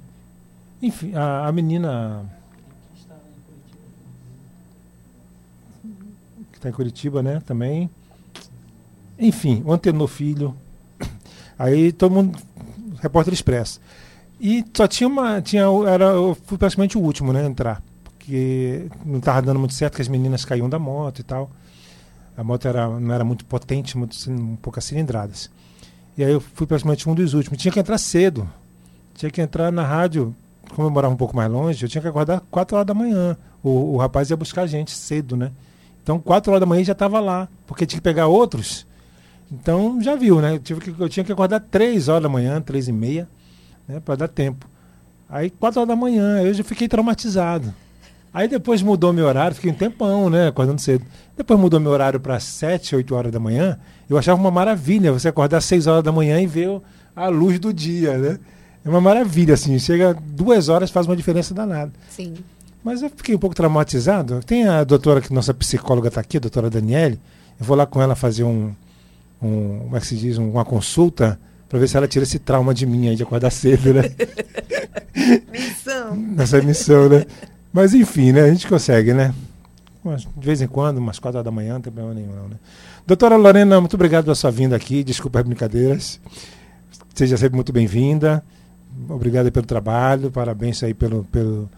Enfim, 0.81 1.13
a, 1.13 1.47
a 1.47 1.51
menina. 1.51 2.25
Que 6.51 6.57
está 6.57 6.69
em 6.69 6.71
Curitiba, 6.71 7.21
né? 7.21 7.39
Também. 7.45 7.89
Enfim, 9.17 9.61
o 9.65 9.71
Antenor 9.73 10.07
Filho. 10.07 10.55
Aí 11.57 11.91
todo 11.91 12.11
mundo. 12.13 12.37
Repórter 13.01 13.33
Expresso. 13.33 13.79
E 14.39 14.63
só 14.75 14.87
tinha 14.87 15.07
uma. 15.07 15.41
Tinha, 15.41 15.63
era, 15.87 16.05
eu 16.05 16.37
fui 16.45 16.57
praticamente 16.57 16.97
o 16.97 17.01
último, 17.01 17.31
né? 17.31 17.45
Entrar. 17.45 17.81
Porque 18.03 18.87
não 19.05 19.19
estava 19.19 19.41
dando 19.41 19.59
muito 19.59 19.73
certo, 19.73 19.95
que 19.95 20.01
as 20.01 20.07
meninas 20.07 20.43
caíam 20.43 20.67
da 20.69 20.79
moto 20.79 21.19
e 21.19 21.23
tal. 21.23 21.49
A 22.35 22.43
moto 22.43 22.67
era, 22.67 22.87
não 22.99 23.13
era 23.13 23.23
muito 23.23 23.45
potente, 23.45 23.97
muito, 23.97 24.15
cin- 24.15 24.57
poucas 24.61 24.83
cilindradas. 24.83 25.49
E 26.17 26.23
aí 26.23 26.31
eu 26.31 26.41
fui 26.41 26.65
praticamente 26.67 27.07
um 27.09 27.15
dos 27.15 27.33
últimos. 27.33 27.57
Tinha 27.61 27.71
que 27.71 27.79
entrar 27.79 27.97
cedo. 27.97 28.49
Tinha 29.13 29.29
que 29.31 29.41
entrar 29.41 29.71
na 29.71 29.83
rádio. 29.83 30.35
Como 30.73 30.87
eu 30.87 30.91
morava 30.91 31.13
um 31.13 31.17
pouco 31.17 31.35
mais 31.35 31.49
longe, 31.49 31.85
eu 31.85 31.89
tinha 31.89 32.01
que 32.01 32.07
acordar 32.07 32.41
4 32.51 32.75
horas 32.75 32.87
da 32.87 32.93
manhã. 32.93 33.37
O, 33.63 33.93
o 33.93 33.97
rapaz 33.97 34.29
ia 34.29 34.35
buscar 34.35 34.63
a 34.63 34.67
gente 34.67 34.91
cedo, 34.91 35.37
né? 35.37 35.51
Então, 36.03 36.19
4 36.19 36.51
horas 36.51 36.59
da 36.59 36.65
manhã 36.65 36.83
já 36.83 36.91
estava 36.93 37.19
lá. 37.19 37.47
Porque 37.65 37.85
tinha 37.85 37.99
que 37.99 38.03
pegar 38.03 38.27
outros. 38.27 38.85
Então, 39.61 40.01
já 40.01 40.15
viu, 40.15 40.41
né? 40.41 40.55
Eu, 40.55 40.59
tive 40.59 40.81
que, 40.81 41.01
eu 41.01 41.09
tinha 41.09 41.23
que 41.23 41.31
acordar 41.31 41.59
3 41.59 42.09
horas 42.09 42.23
da 42.23 42.29
manhã, 42.29 42.61
3 42.61 42.87
e 42.87 42.91
meia, 42.91 43.27
né? 43.87 43.99
Para 43.99 44.15
dar 44.15 44.27
tempo. 44.27 44.67
Aí, 45.29 45.49
4 45.49 45.79
horas 45.79 45.87
da 45.87 45.95
manhã, 45.95 46.41
eu 46.41 46.53
já 46.53 46.63
fiquei 46.63 46.87
traumatizado. 46.87 47.73
Aí 48.33 48.49
depois 48.49 48.81
mudou 48.81 49.13
meu 49.13 49.25
horário, 49.25 49.55
fiquei 49.55 49.71
um 49.71 49.73
tempão, 49.73 50.29
né? 50.29 50.49
Acordando 50.49 50.81
cedo. 50.81 51.05
Depois 51.37 51.57
mudou 51.57 51.79
meu 51.79 51.91
horário 51.91 52.19
para 52.19 52.37
7, 52.37 52.97
8 52.97 53.15
horas 53.15 53.31
da 53.31 53.39
manhã. 53.39 53.79
Eu 54.09 54.17
achava 54.17 54.39
uma 54.39 54.51
maravilha 54.51 55.13
você 55.13 55.29
acordar 55.29 55.57
às 55.57 55.65
6 55.65 55.87
horas 55.87 56.03
da 56.03 56.11
manhã 56.11 56.41
e 56.41 56.45
ver 56.45 56.81
a 57.15 57.29
luz 57.29 57.57
do 57.59 57.73
dia, 57.73 58.17
né? 58.17 58.37
É 58.83 58.89
uma 58.89 58.99
maravilha, 58.99 59.53
assim. 59.53 59.79
Chega 59.79 60.13
duas 60.13 60.67
horas, 60.67 60.91
faz 60.91 61.07
uma 61.07 61.15
diferença 61.15 61.53
danada. 61.53 61.93
Sim. 62.09 62.33
Mas 62.83 63.01
eu 63.01 63.09
fiquei 63.09 63.33
um 63.33 63.39
pouco 63.39 63.55
traumatizado. 63.55 64.41
Tem 64.45 64.67
a 64.67 64.83
doutora, 64.83 65.21
que 65.21 65.33
nossa 65.33 65.53
psicóloga 65.53 66.09
está 66.09 66.19
aqui, 66.19 66.35
a 66.35 66.41
doutora 66.41 66.69
Daniele. 66.69 67.19
Eu 67.57 67.65
vou 67.65 67.77
lá 67.77 67.85
com 67.85 68.01
ela 68.01 68.15
fazer 68.15 68.43
um, 68.43 68.75
um 69.41 69.79
como 69.79 69.97
é 69.97 69.99
que 69.99 70.07
se 70.07 70.15
diz, 70.15 70.37
uma 70.37 70.65
consulta 70.65 71.39
para 71.67 71.79
ver 71.79 71.87
se 71.87 71.97
ela 71.97 72.07
tira 72.07 72.23
esse 72.23 72.39
trauma 72.39 72.73
de 72.73 72.85
mim 72.85 73.07
aí 73.07 73.15
de 73.15 73.23
acordar 73.23 73.51
cedo, 73.51 73.93
né? 73.93 74.03
Missão. 75.51 76.15
Nessa 76.15 76.61
missão, 76.61 77.09
né? 77.09 77.25
Mas 77.73 77.93
enfim, 77.93 78.31
né? 78.31 78.41
A 78.41 78.49
gente 78.49 78.67
consegue, 78.67 79.13
né? 79.13 79.33
De 80.37 80.45
vez 80.45 80.61
em 80.61 80.67
quando, 80.67 80.99
umas 80.99 81.17
quatro 81.17 81.39
horas 81.39 81.45
da 81.45 81.51
manhã, 81.51 81.73
não 81.75 81.81
tem 81.81 81.91
problema 81.91 82.13
nenhum, 82.13 82.35
não, 82.35 82.47
né? 82.47 82.57
Doutora 83.07 83.35
Lorena, 83.35 83.79
muito 83.79 83.95
obrigado 83.95 84.25
pela 84.25 84.35
sua 84.35 84.51
vinda 84.51 84.75
aqui. 84.75 85.03
Desculpa 85.03 85.39
as 85.39 85.45
brincadeiras. 85.45 86.19
Seja 87.13 87.37
sempre 87.37 87.55
muito 87.55 87.73
bem-vinda. 87.73 88.43
Obrigado 89.09 89.51
pelo 89.51 89.65
trabalho. 89.65 90.29
Parabéns 90.29 90.83
aí 90.83 90.93
pelo, 90.93 91.23
pelo, 91.25 91.69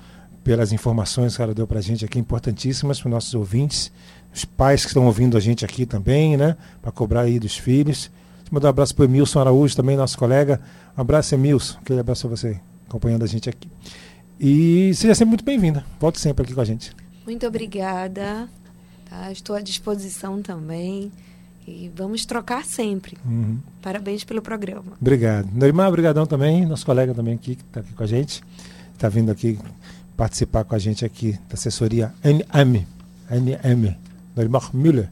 pelas 0.44 0.72
informações 0.72 1.36
que 1.36 1.42
ela 1.42 1.54
deu 1.54 1.66
pra 1.66 1.80
gente 1.80 2.04
aqui, 2.06 2.20
importantíssimas 2.20 3.00
para 3.00 3.08
os 3.08 3.12
nossos 3.12 3.34
ouvintes. 3.34 3.92
Os 4.38 4.46
pais 4.46 4.84
que 4.84 4.90
estão 4.90 5.08
ouvindo 5.08 5.36
a 5.36 5.40
gente 5.40 5.66
aqui 5.66 5.84
também, 5.84 6.38
né? 6.38 6.56
Para 6.80 6.92
cobrar 6.92 7.22
aí 7.22 7.40
dos 7.40 7.58
filhos. 7.58 8.12
Deixa 8.36 8.52
eu 8.52 8.54
mandar 8.54 8.68
um 8.68 8.70
abraço 8.70 8.94
para 8.94 9.02
o 9.02 9.06
Emilson 9.06 9.40
Araújo, 9.40 9.76
também 9.76 9.98
nosso 9.98 10.16
colega. 10.16 10.62
Um 10.96 11.02
abraço, 11.02 11.34
Emilson. 11.34 11.80
Aquele 11.82 12.02
abraço 12.02 12.28
a 12.28 12.30
você, 12.30 12.60
acompanhando 12.88 13.24
a 13.24 13.26
gente 13.26 13.50
aqui. 13.50 13.68
E 14.40 14.92
seja 14.94 15.16
sempre 15.16 15.30
muito 15.30 15.44
bem-vinda. 15.44 15.84
Volte 16.00 16.20
sempre 16.20 16.44
aqui 16.46 16.54
com 16.54 16.62
a 16.62 16.66
gente. 16.66 16.96
Muito 17.26 17.48
obrigada. 17.48 18.48
Tá? 19.10 19.32
Estou 19.32 19.56
à 19.56 19.60
disposição 19.60 20.40
também. 20.40 21.12
E 21.68 21.92
vamos 21.96 22.24
trocar 22.24 22.64
sempre. 22.64 23.18
Uhum. 23.26 23.58
Parabéns 23.82 24.24
pelo 24.24 24.44
programa. 24.44 24.92
Obrigado. 25.02 25.50
Neymar, 25.52 25.88
obrigadão 25.90 26.28
também, 26.28 26.64
nosso 26.64 26.86
colega 26.86 27.12
também 27.12 27.34
aqui, 27.34 27.56
que 27.56 27.64
está 27.64 27.80
aqui 27.80 27.92
com 27.92 28.04
a 28.04 28.08
gente. 28.08 28.44
Está 28.94 29.10
vindo 29.10 29.32
aqui 29.32 29.58
participar 30.16 30.64
com 30.64 30.76
a 30.76 30.80
gente 30.80 31.04
aqui 31.04 31.32
da 31.50 31.56
assessoria 31.56 32.14
NM. 32.24 32.86
NM. 33.32 34.07
Neymar 34.38 34.70
Müller. 34.74 35.10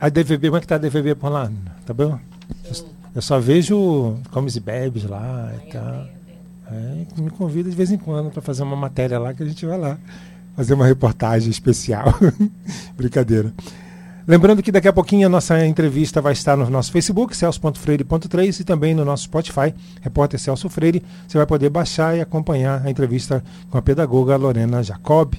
A 0.00 0.08
DVB, 0.08 0.48
como 0.48 0.56
é 0.58 0.60
que 0.60 0.66
tá 0.66 0.76
a 0.76 0.78
DVB 0.78 1.14
por 1.16 1.28
lá? 1.28 1.50
Tá 1.84 1.92
bom? 1.92 2.18
Eu, 2.64 2.86
eu 3.16 3.22
só 3.22 3.38
vejo 3.40 4.16
comes 4.30 4.56
e 4.56 4.60
bebes 4.60 5.04
lá 5.04 5.52
e 5.62 5.72
tal. 5.72 6.06
É, 6.70 7.20
me 7.20 7.30
convida 7.30 7.68
de 7.68 7.76
vez 7.76 7.90
em 7.90 7.98
quando 7.98 8.30
para 8.30 8.42
fazer 8.42 8.62
uma 8.62 8.76
matéria 8.76 9.18
lá 9.18 9.34
que 9.34 9.42
a 9.42 9.46
gente 9.46 9.64
vai 9.66 9.78
lá 9.78 9.98
fazer 10.58 10.74
uma 10.74 10.86
reportagem 10.86 11.48
especial. 11.48 12.12
Brincadeira. 12.96 13.54
Lembrando 14.26 14.60
que 14.60 14.72
daqui 14.72 14.88
a 14.88 14.92
pouquinho 14.92 15.28
a 15.28 15.30
nossa 15.30 15.64
entrevista 15.64 16.20
vai 16.20 16.32
estar 16.32 16.56
no 16.56 16.68
nosso 16.68 16.90
Facebook, 16.90 17.34
celso.freire.3 17.36 18.60
e 18.60 18.64
também 18.64 18.92
no 18.92 19.04
nosso 19.04 19.22
Spotify, 19.22 19.72
repórter 20.02 20.38
Celso 20.40 20.68
Freire. 20.68 21.00
Você 21.28 21.38
vai 21.38 21.46
poder 21.46 21.70
baixar 21.70 22.16
e 22.16 22.20
acompanhar 22.20 22.84
a 22.84 22.90
entrevista 22.90 23.42
com 23.70 23.78
a 23.78 23.82
pedagoga 23.82 24.34
Lorena 24.34 24.82
Jacob, 24.82 25.34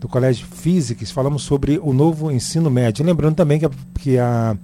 do 0.00 0.08
Colégio 0.08 0.46
Physics. 0.46 1.10
Falamos 1.10 1.42
sobre 1.42 1.78
o 1.82 1.92
novo 1.92 2.30
ensino 2.30 2.70
médio. 2.70 3.04
Lembrando 3.04 3.36
também 3.36 3.58
que 3.58 3.66
a, 3.66 3.70
que 3.98 4.18
a 4.18 4.56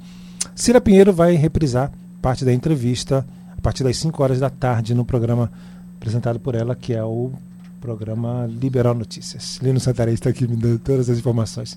Cira 0.55 0.81
Pinheiro 0.81 1.13
vai 1.13 1.35
reprisar 1.35 1.93
parte 2.23 2.45
da 2.45 2.53
entrevista 2.53 3.25
a 3.57 3.61
partir 3.61 3.85
das 3.85 3.97
5 3.99 4.23
horas 4.23 4.41
da 4.41 4.49
tarde 4.49 4.95
no 4.95 5.05
programa 5.05 5.51
apresentado 5.97 6.41
por 6.41 6.55
ela, 6.55 6.75
que 6.75 6.95
é 6.95 7.05
o 7.05 7.31
programa 7.81 8.47
Liberal 8.47 8.95
Notícias. 8.95 9.59
Lino 9.63 9.79
Santarém 9.79 10.15
está 10.15 10.31
aqui 10.31 10.47
me 10.49 10.57
dando 10.57 10.79
todas 10.79 11.11
as 11.11 11.19
informações. 11.19 11.77